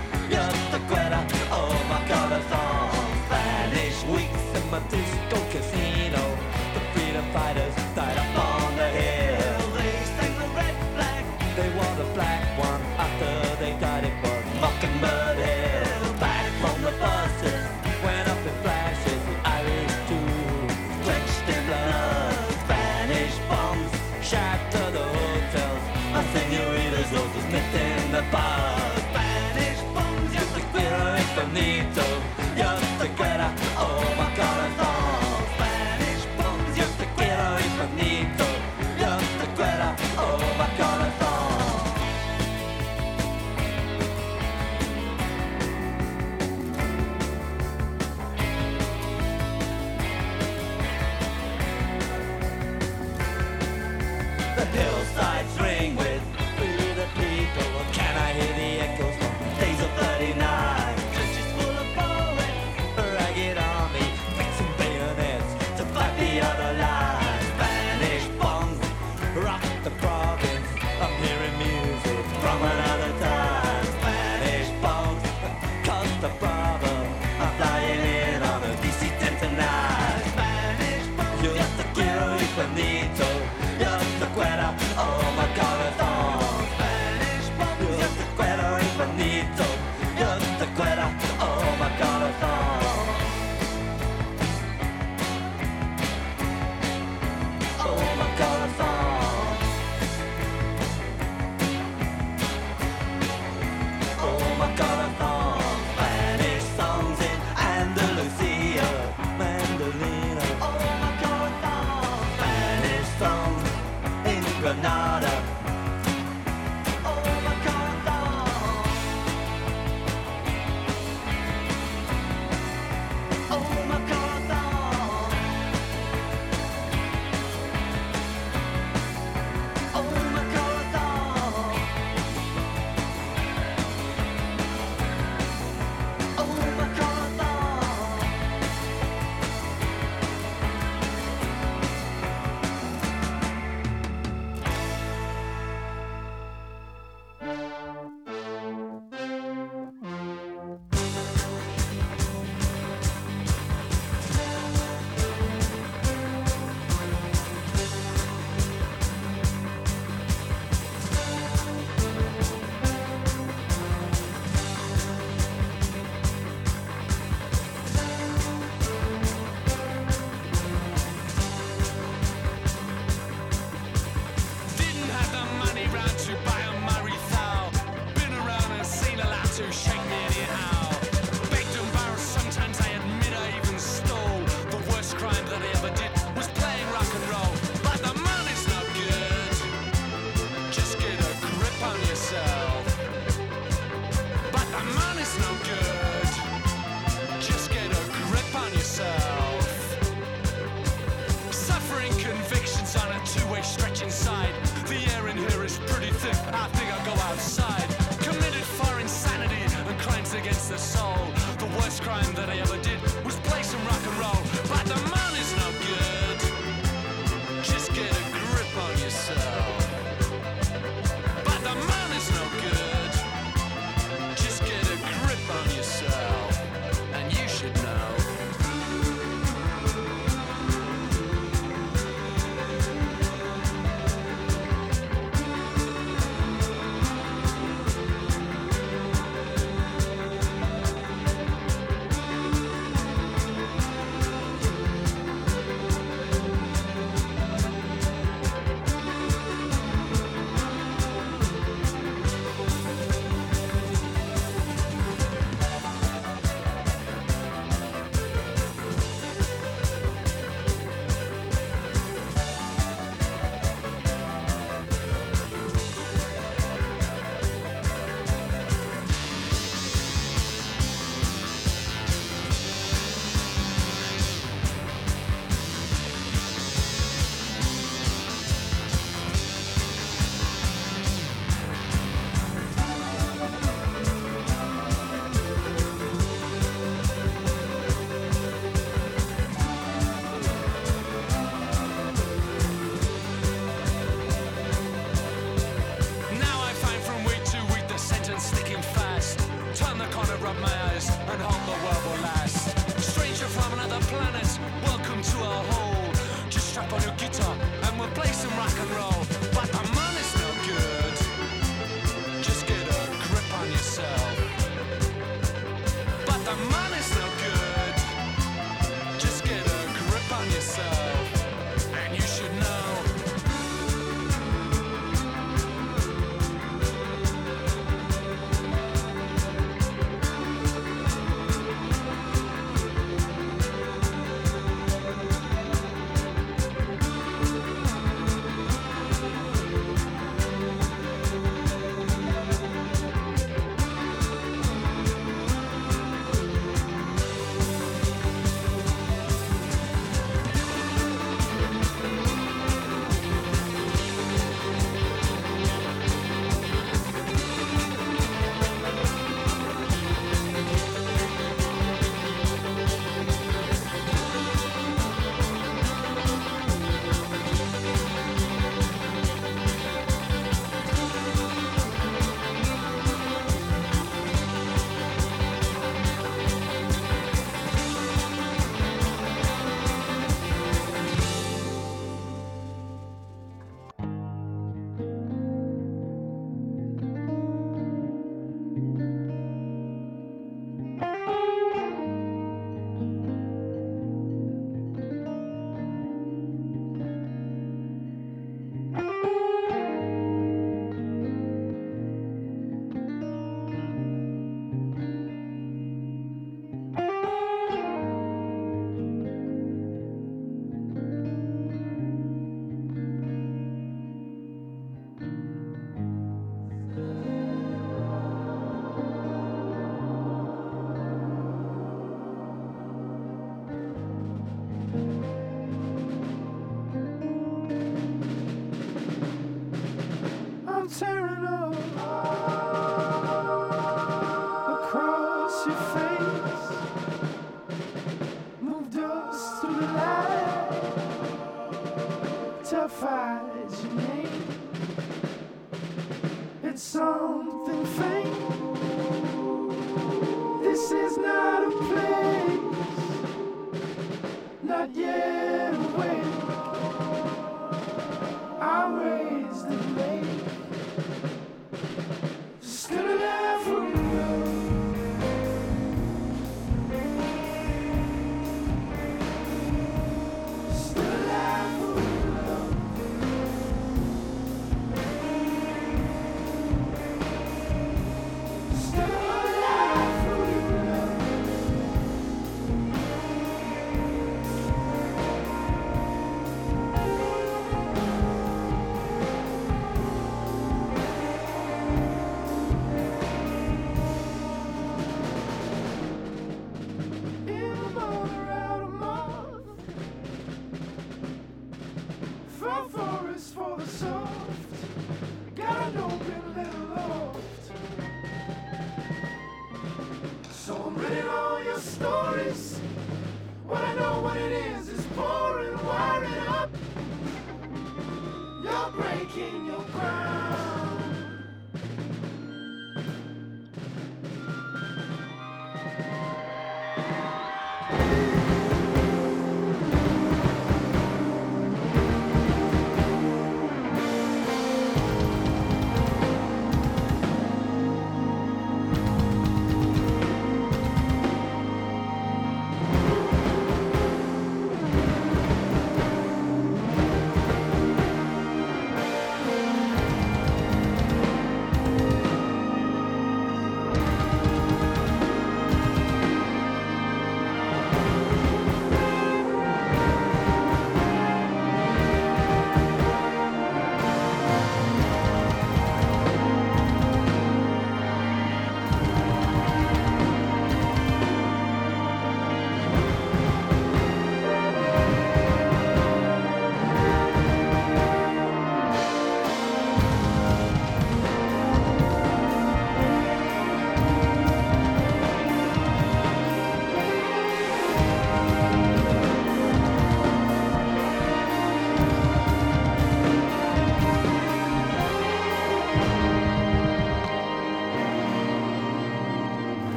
[430.99, 431.54] Tearing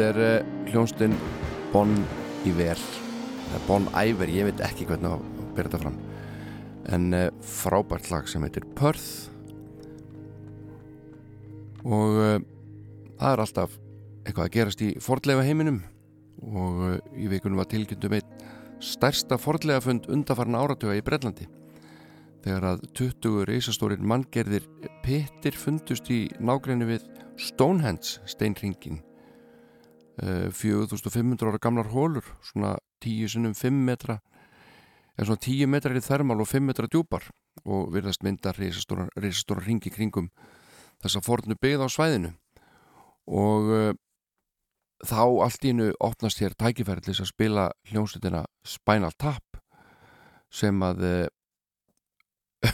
[0.00, 1.14] Þetta er uh, hljónstinn
[1.74, 1.90] Bon
[2.48, 2.78] Iver.
[3.66, 5.26] Bon Iver, ég veit ekki hvernig að
[5.58, 5.98] byrja þetta fram.
[6.96, 9.28] En uh, frábært lag sem heitir Perth.
[11.84, 12.38] Og uh,
[13.18, 13.74] það er alltaf
[14.22, 15.82] eitthvað að gerast í fordlega heiminum
[16.48, 16.80] og
[17.20, 18.48] í vikunum var tilkynntum einn
[18.80, 21.44] stærsta fordlega fund undarfarn áratuga í Brellandi
[22.40, 24.64] þegar að 20 reysastórir manngerðir
[25.04, 27.04] pittir fundust í nágræni við
[27.50, 29.02] Stonehenge steinringin
[30.20, 34.18] 4500 ára gamlar hólur svona 10 sinnum 5 metra
[35.16, 37.26] eða svona 10 metrar í þermal og 5 metra djúpar
[37.64, 39.08] og virðast mynda reysastóra,
[39.64, 40.30] ringi kringum
[41.00, 42.30] þessa fornu byggð á svæðinu.
[43.30, 43.92] Og uh,
[45.04, 49.60] þá allt í hennu opnast hér þess að spila hljómsveitina Spinal Tap
[50.50, 51.26] sem að uh,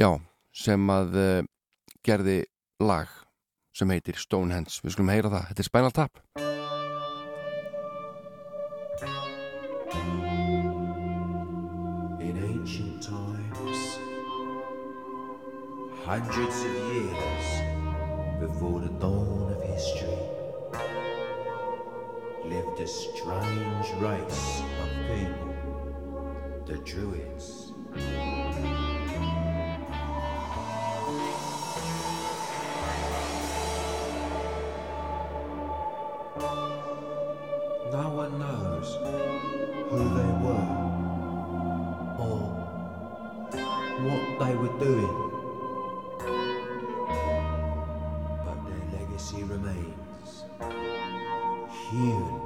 [0.00, 0.10] já,
[0.52, 1.42] sem að uh,
[2.06, 2.44] gerði
[2.80, 3.19] lag
[3.80, 5.46] sem heitir Stonehenge, við skulum heyra það.
[5.50, 6.20] Þetta er Spinal Tap.
[12.20, 13.80] In ancient times,
[16.04, 17.48] hundreds of years
[18.40, 20.20] before the dawn of history,
[22.44, 25.54] lived a strange race of people,
[26.66, 27.72] the Druids.
[37.92, 38.94] No one knows
[39.90, 40.68] who they were
[42.18, 42.38] or
[44.06, 45.16] what they were doing.
[48.44, 50.44] But their legacy remains
[51.90, 52.39] hewn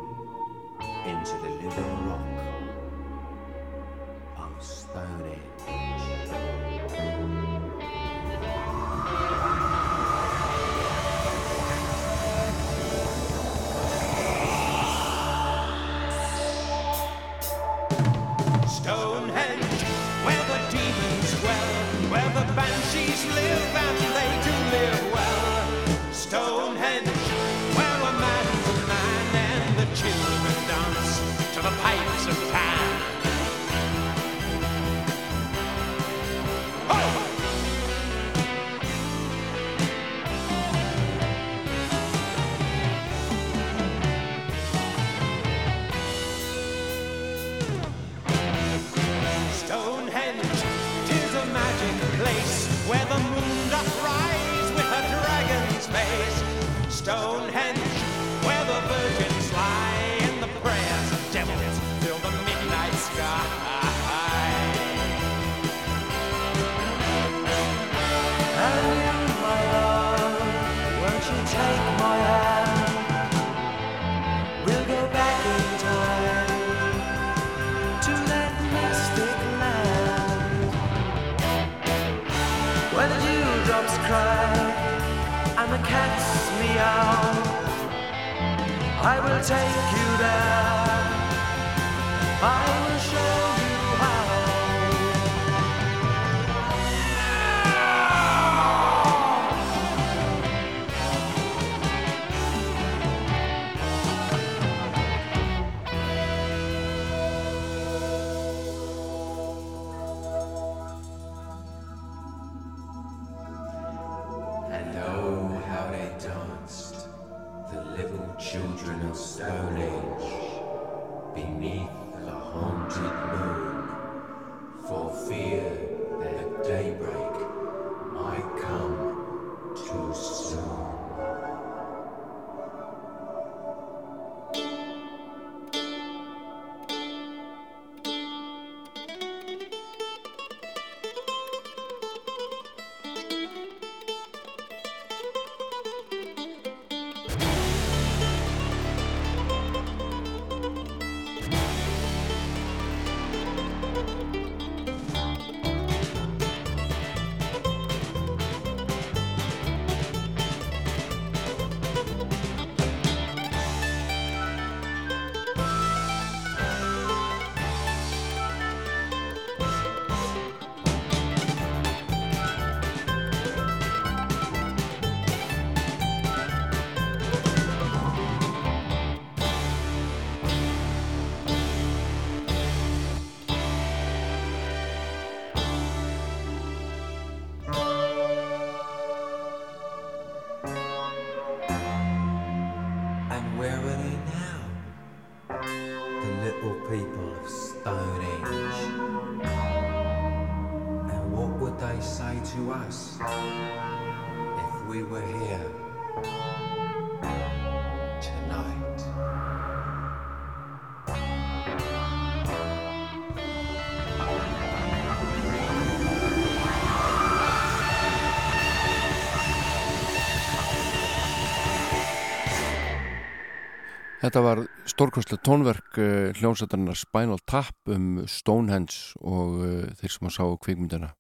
[224.24, 230.32] Þetta var stórkostlega tónverk uh, hljómsættarinnar Spinal Tap um Stonehenge og uh, þeir sem að
[230.38, 231.10] sá kvikmyndina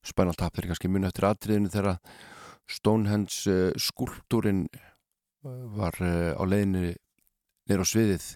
[0.00, 1.98] Spinal Tap þeir kannski muni eftir atriðinu þegar
[2.72, 4.64] Stonehenge uh, skúlptúrin
[5.76, 6.94] var uh, á leiðinni
[7.68, 8.30] neyra á sviðið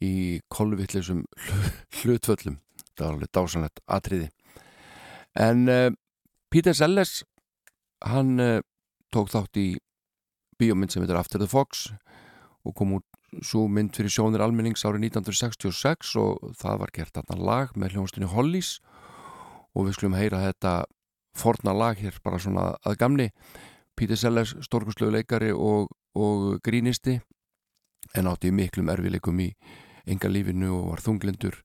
[0.00, 0.14] í
[0.48, 1.20] kolvittlisum
[2.00, 2.56] hlutvöllum.
[2.96, 4.32] Það var alveg dásanlegt atriði.
[5.36, 5.68] En
[6.48, 7.20] Peter Sellers
[8.00, 8.34] hann
[9.12, 9.68] tók þátt í
[10.56, 11.90] bíómynd sem heitir After the Fox
[12.64, 17.46] og kom út svo mynd fyrir sjónir almennings árið 1966 og það var gert þarna
[17.48, 18.76] lag með hljónstunni Hollies
[19.72, 20.72] og við skulum heyra þetta
[21.38, 23.28] forna lag hér bara svona að gamni.
[23.96, 27.18] Peter Sellers, stórkuslegu leikari og, og grínisti
[28.16, 29.52] en átti miklum erfileikum í
[30.08, 31.56] enga lífinu og var þunglindur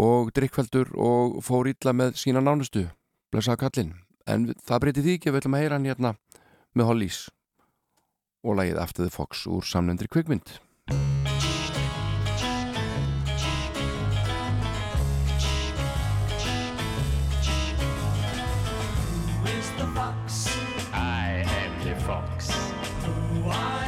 [0.00, 2.86] og drikkveldur og fór illa með sína nánustu.
[3.32, 3.94] Blessaða kallinn
[4.28, 6.14] en það breyti því ekki að við ætlum að heyra hann hérna
[6.78, 7.22] með Hollies
[8.42, 10.58] og lagið After the Fox úr samnendri kvikmynd
[19.42, 20.48] Who is the fox?
[20.92, 22.50] I am the fox.
[23.04, 23.81] Who are you?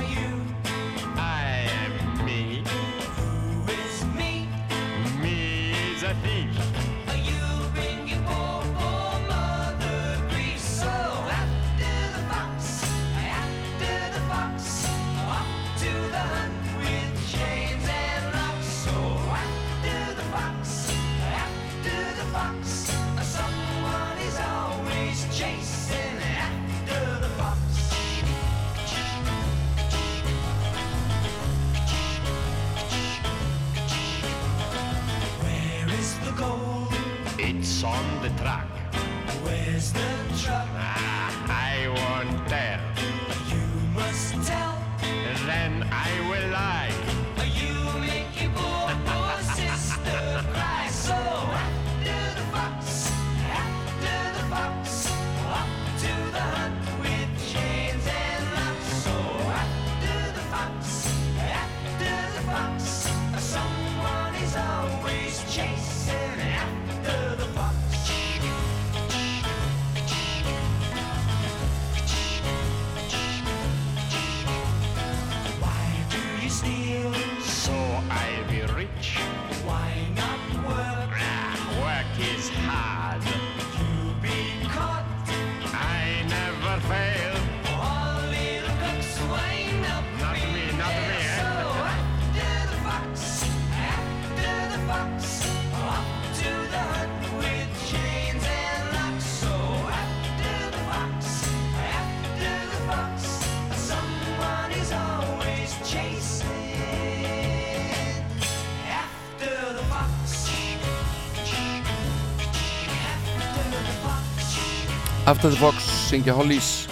[115.34, 116.84] After the Fox, syngja Hollies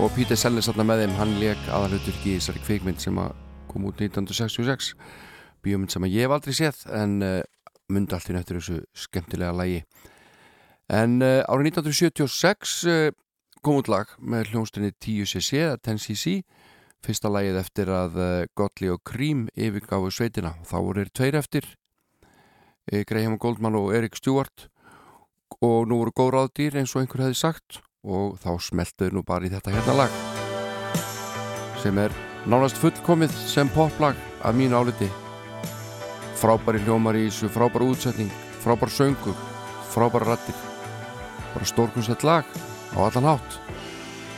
[0.00, 1.10] og Peter Sellers þarna með þeim.
[1.18, 3.18] Hann leik aðalhuturki í þessari kvikmynd sem
[3.68, 4.94] kom út 1966
[5.60, 7.34] bíómynd sem ég hef aldrei séð en uh,
[7.92, 9.82] myndi allt í neftur þessu skemmtilega lægi
[10.96, 13.12] en uh, árið 1976 uh,
[13.60, 16.38] kom út lag með hljónstunni 10cc eða 10cc
[17.04, 18.20] fyrsta lagið eftir að
[18.56, 20.54] Gottli og Cream yfirgáfu sveitina.
[20.64, 21.66] Þá voru þeir tveir eftir
[23.04, 24.70] Graham Goldman og Erik Stewart
[25.60, 29.46] og nú voru góð ráðdýr eins og einhver hefði sagt og þá smeltuðu nú bara
[29.46, 30.16] í þetta hérna lag
[31.84, 32.14] sem er
[32.48, 35.08] nánast fullkomið sem poplag af mínu áliti.
[36.40, 38.32] Frábæri hljómar í þessu frábæra útsetning
[38.64, 39.36] frábær söngur,
[39.92, 40.56] frábæra rattir
[41.54, 42.44] bara stórkunstett lag
[42.96, 43.60] á allan hátt.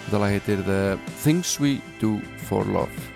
[0.06, 2.18] Þetta lag heitir The Things We Do
[2.48, 3.15] For Love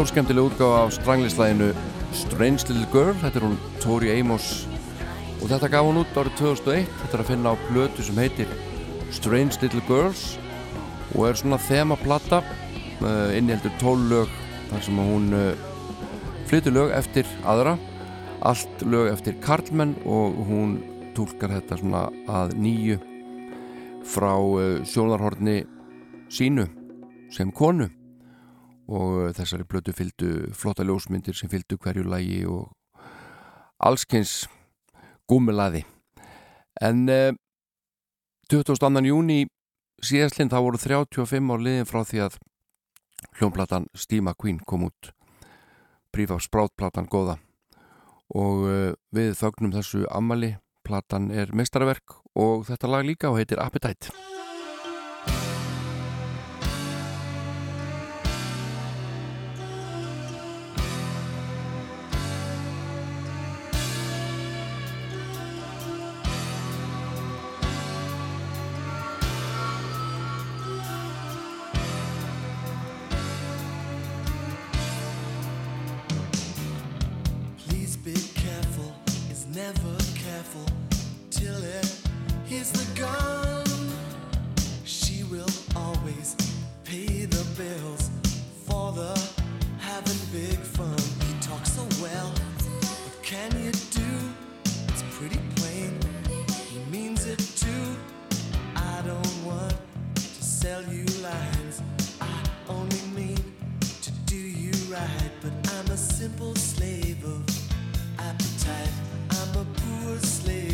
[0.00, 1.66] stórskemtileg útgáð af stranglislæðinu
[2.16, 4.46] Strange Little Girl, þetta er hún Tori Amos.
[5.42, 8.54] Og þetta gaf hún út árið 2001, þetta er að finna á blötu sem heitir
[9.12, 10.22] Strange Little Girls
[11.12, 14.32] og er svona themaplata eh, innheldur tólög
[14.70, 15.68] þar sem hún eh,
[16.48, 17.76] flyttu lög eftir aðra.
[18.40, 20.78] Allt lög eftir Karlmann og hún
[21.12, 22.06] tólkar þetta svona
[22.40, 23.02] að nýju
[24.08, 24.32] frá
[24.64, 25.60] eh, sjónarhorni
[26.32, 26.70] sínu
[27.28, 27.92] sem konu
[28.90, 32.74] og eh, þessari blötu fylgdu flotta ljósmyndir sem fylgdu hverju lægi og
[33.80, 34.44] allskynns
[35.30, 35.84] gúmilaði
[36.80, 37.32] en eh,
[38.50, 39.06] 22.
[39.06, 39.44] júni
[40.02, 42.40] síðastlinn þá voru 35 ár liðin frá því að
[43.38, 45.12] hljónplatan Stíma Queen kom út.
[46.10, 47.38] Príf af sprátplatan goða
[48.34, 50.56] og eh, við þögnum þessu ammali
[50.86, 54.14] platan er mestarverk og þetta lag líka og heitir Appetite.
[106.40, 107.42] simple slave of
[108.18, 108.92] appetite.
[109.30, 110.69] I'm a poor slave.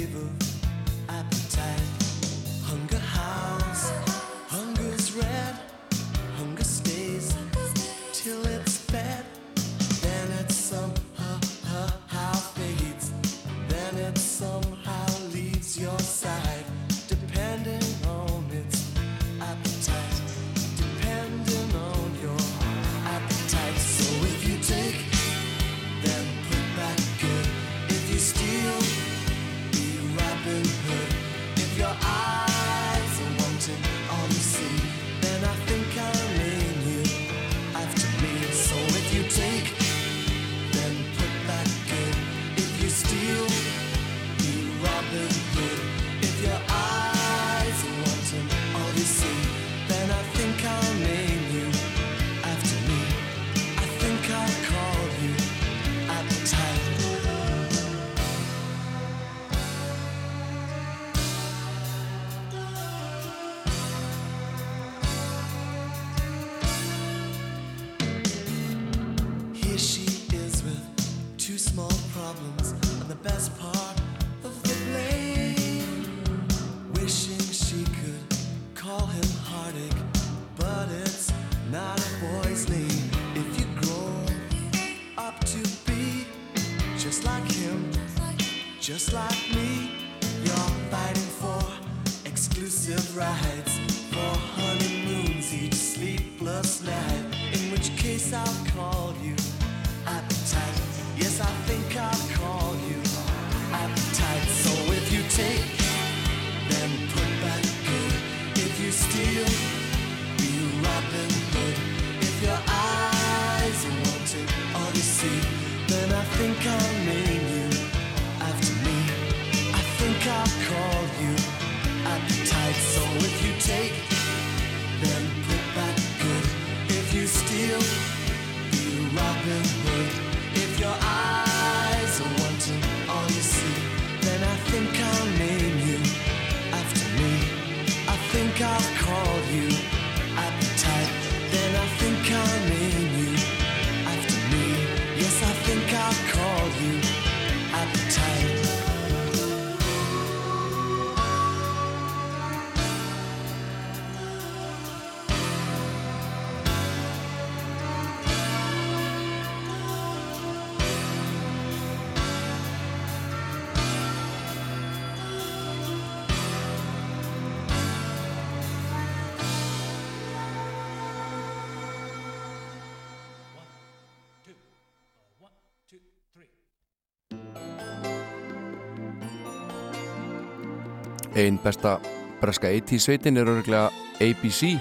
[181.37, 181.99] einn besta
[182.41, 183.91] breska 80 sveitin er örgulega
[184.25, 184.77] ABC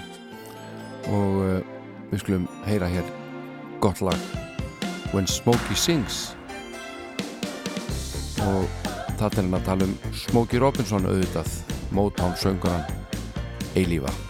[1.12, 1.60] og uh,
[2.10, 3.06] við skulum heyra hér
[3.84, 4.18] gott lag
[5.12, 6.36] When Smokey Sings.
[8.42, 8.66] Og
[9.16, 9.96] það er hann að tala um
[10.26, 11.52] Smokey Robinson auðvitað.
[11.94, 12.82] Mótám sönguran
[13.78, 14.25] eilífa.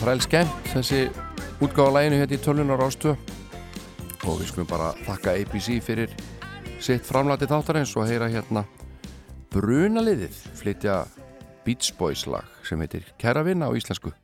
[0.00, 1.00] þræl skemmt þessi
[1.60, 6.14] útgáðalæginu hérna í tölunar ástu og við skulum bara þakka ABC fyrir
[6.80, 8.64] sitt framlæti þáttarins og heyra hérna
[9.52, 11.02] brunaliðið flytja
[11.66, 14.14] Beach Boys lag sem heitir Keravinn á íslensku.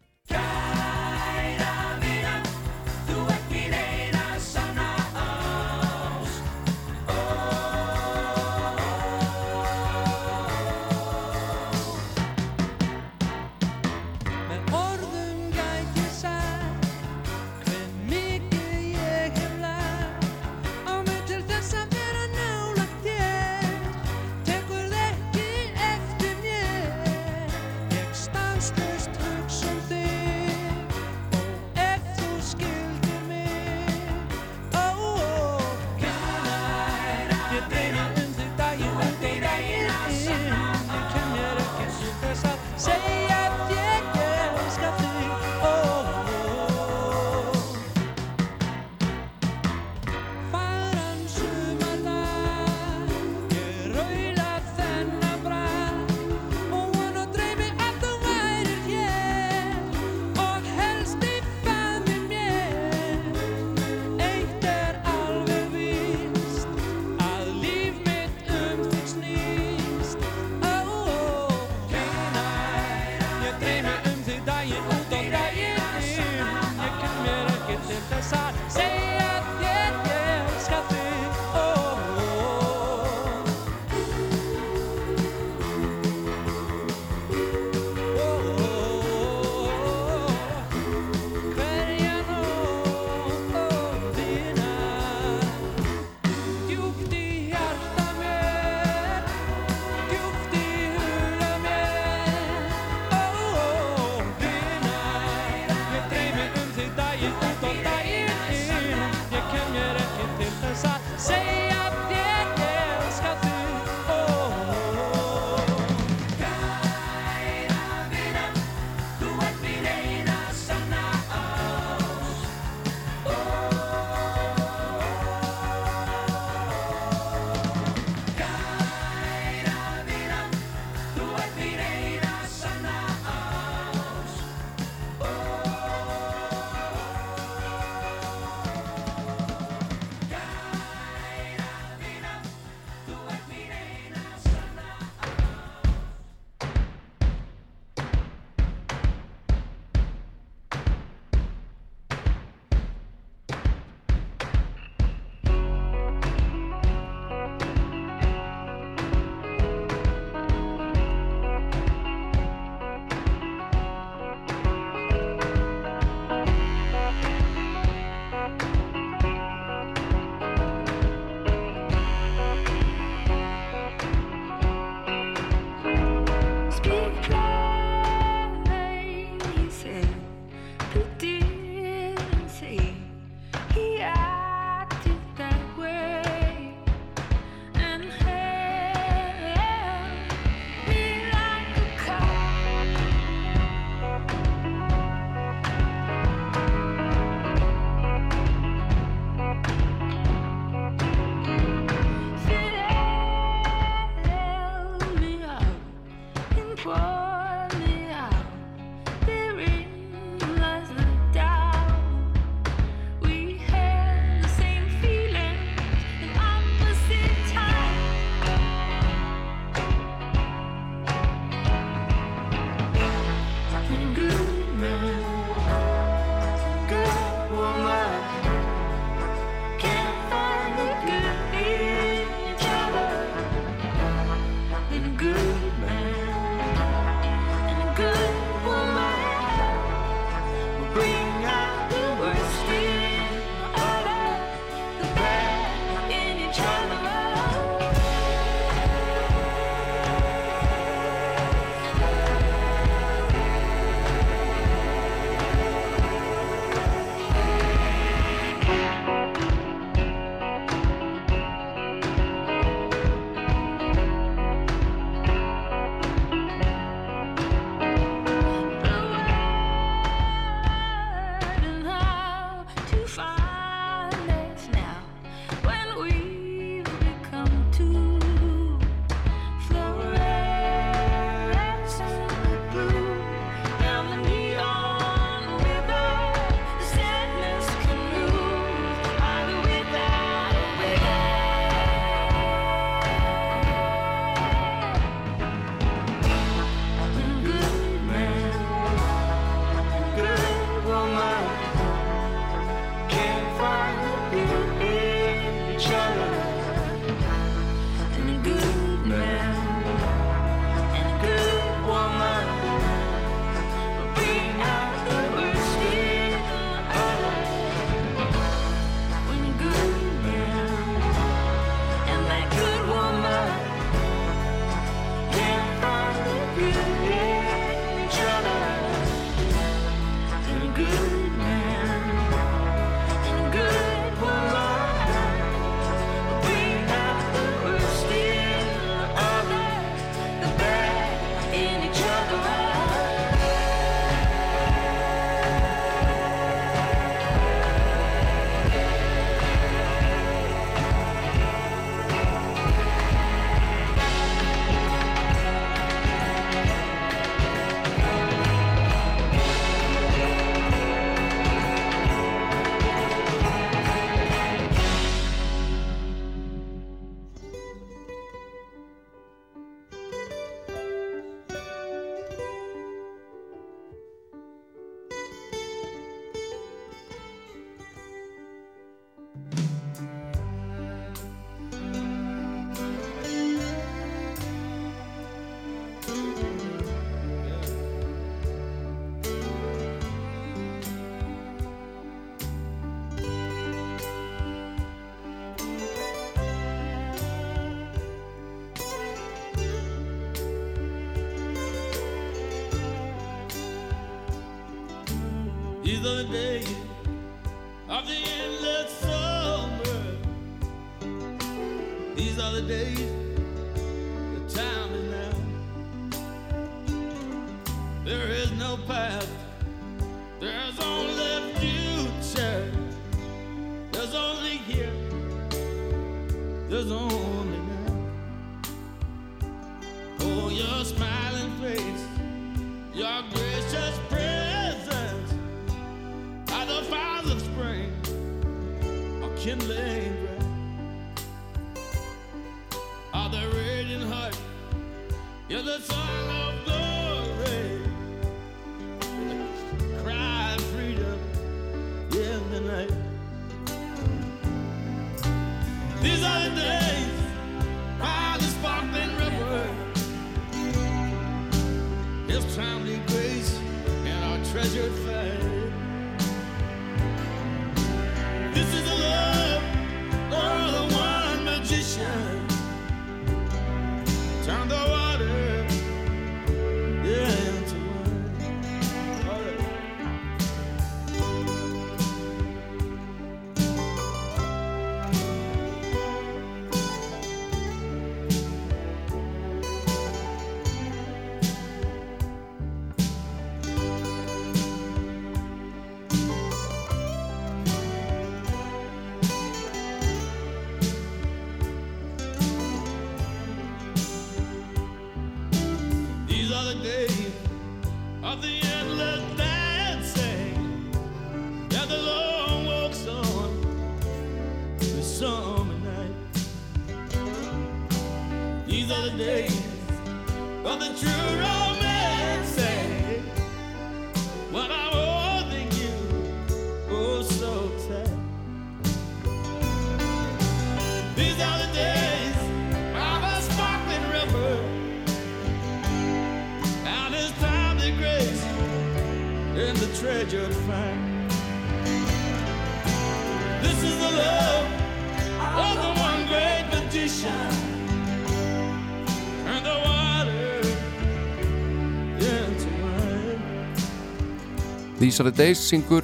[555.06, 556.02] These are the Days syngur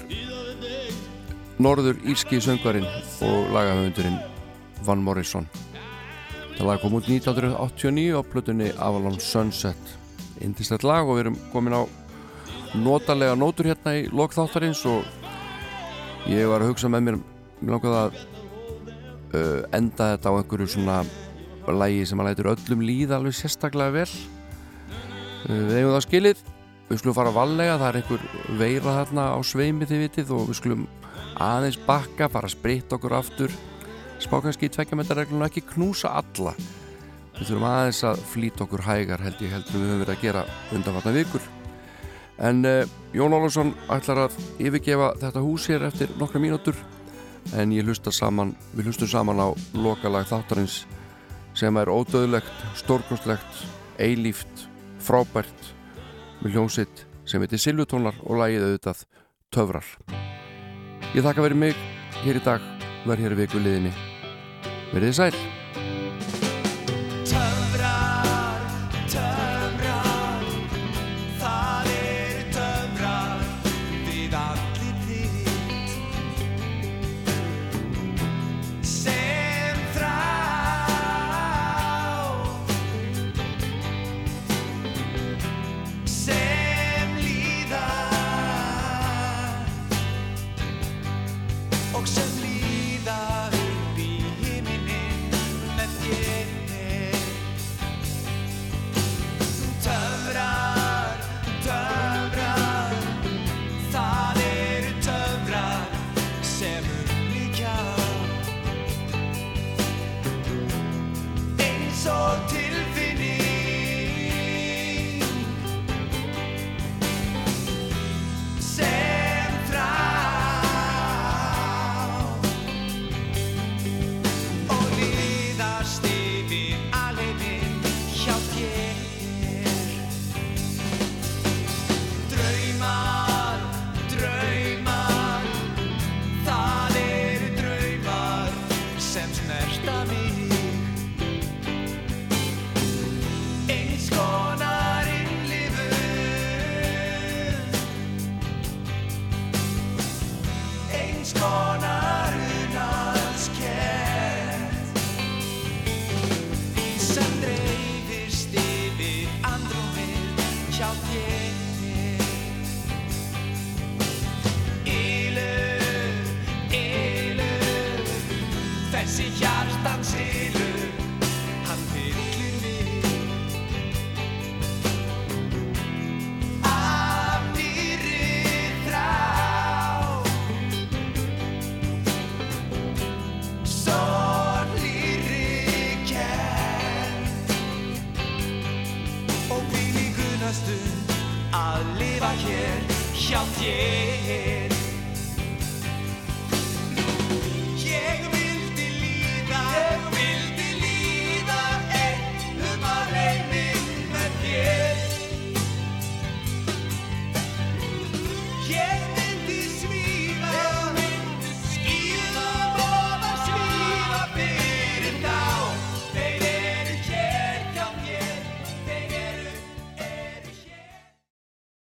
[1.58, 2.84] Norður Írski söngvarinn
[3.26, 4.20] og lagahöfundurinn
[4.86, 5.48] Van Morrison.
[6.54, 9.90] Það lag kom út 1989 á plötunni Avalon Sunset.
[10.38, 11.82] Indislegt lag og við erum komin á
[12.78, 15.02] notalega nótur hérna í lokþáttarins og
[16.30, 17.20] ég var að hugsa með mér
[17.58, 21.02] mér langaði að uh, enda þetta á einhverju svona
[21.74, 24.10] lagi sem að lætur öllum líða alveg sérstaklega vel.
[25.50, 26.50] Uh, við eigum það skilið
[26.92, 28.24] við skulum fara vallega, það er einhver
[28.60, 30.82] veira þarna á sveimi þið vitið og við skulum
[31.40, 33.54] aðeins bakka, fara að spritta okkur aftur.
[34.20, 36.52] Spá kannski í tvekkjametarreglun og ekki knúsa alla.
[37.38, 40.44] Við þurfum aðeins að flýta okkur hægar held ég heldur við höfum verið að gera
[40.76, 41.50] undanvarna vikur.
[42.42, 46.76] En uh, Jón Ólafsson ætlar að yfirgefa þetta hús hér eftir nokkra mínútur
[47.58, 50.82] en ég hlusta saman við hlustum saman á lokalag þáttarins
[51.58, 53.64] sem er ódöðlegt, stórkostlegt
[54.00, 54.66] eilíft,
[55.02, 55.72] frábært
[56.42, 59.04] með hljómsitt sem heitir Silvutónar og lagið auðvitað
[59.52, 59.88] Töfrar.
[61.12, 61.82] Ég þakka verið mig
[62.22, 62.70] hér í dag,
[63.06, 63.96] verð hér í viku liðinni.
[64.92, 65.34] Verðið sæl.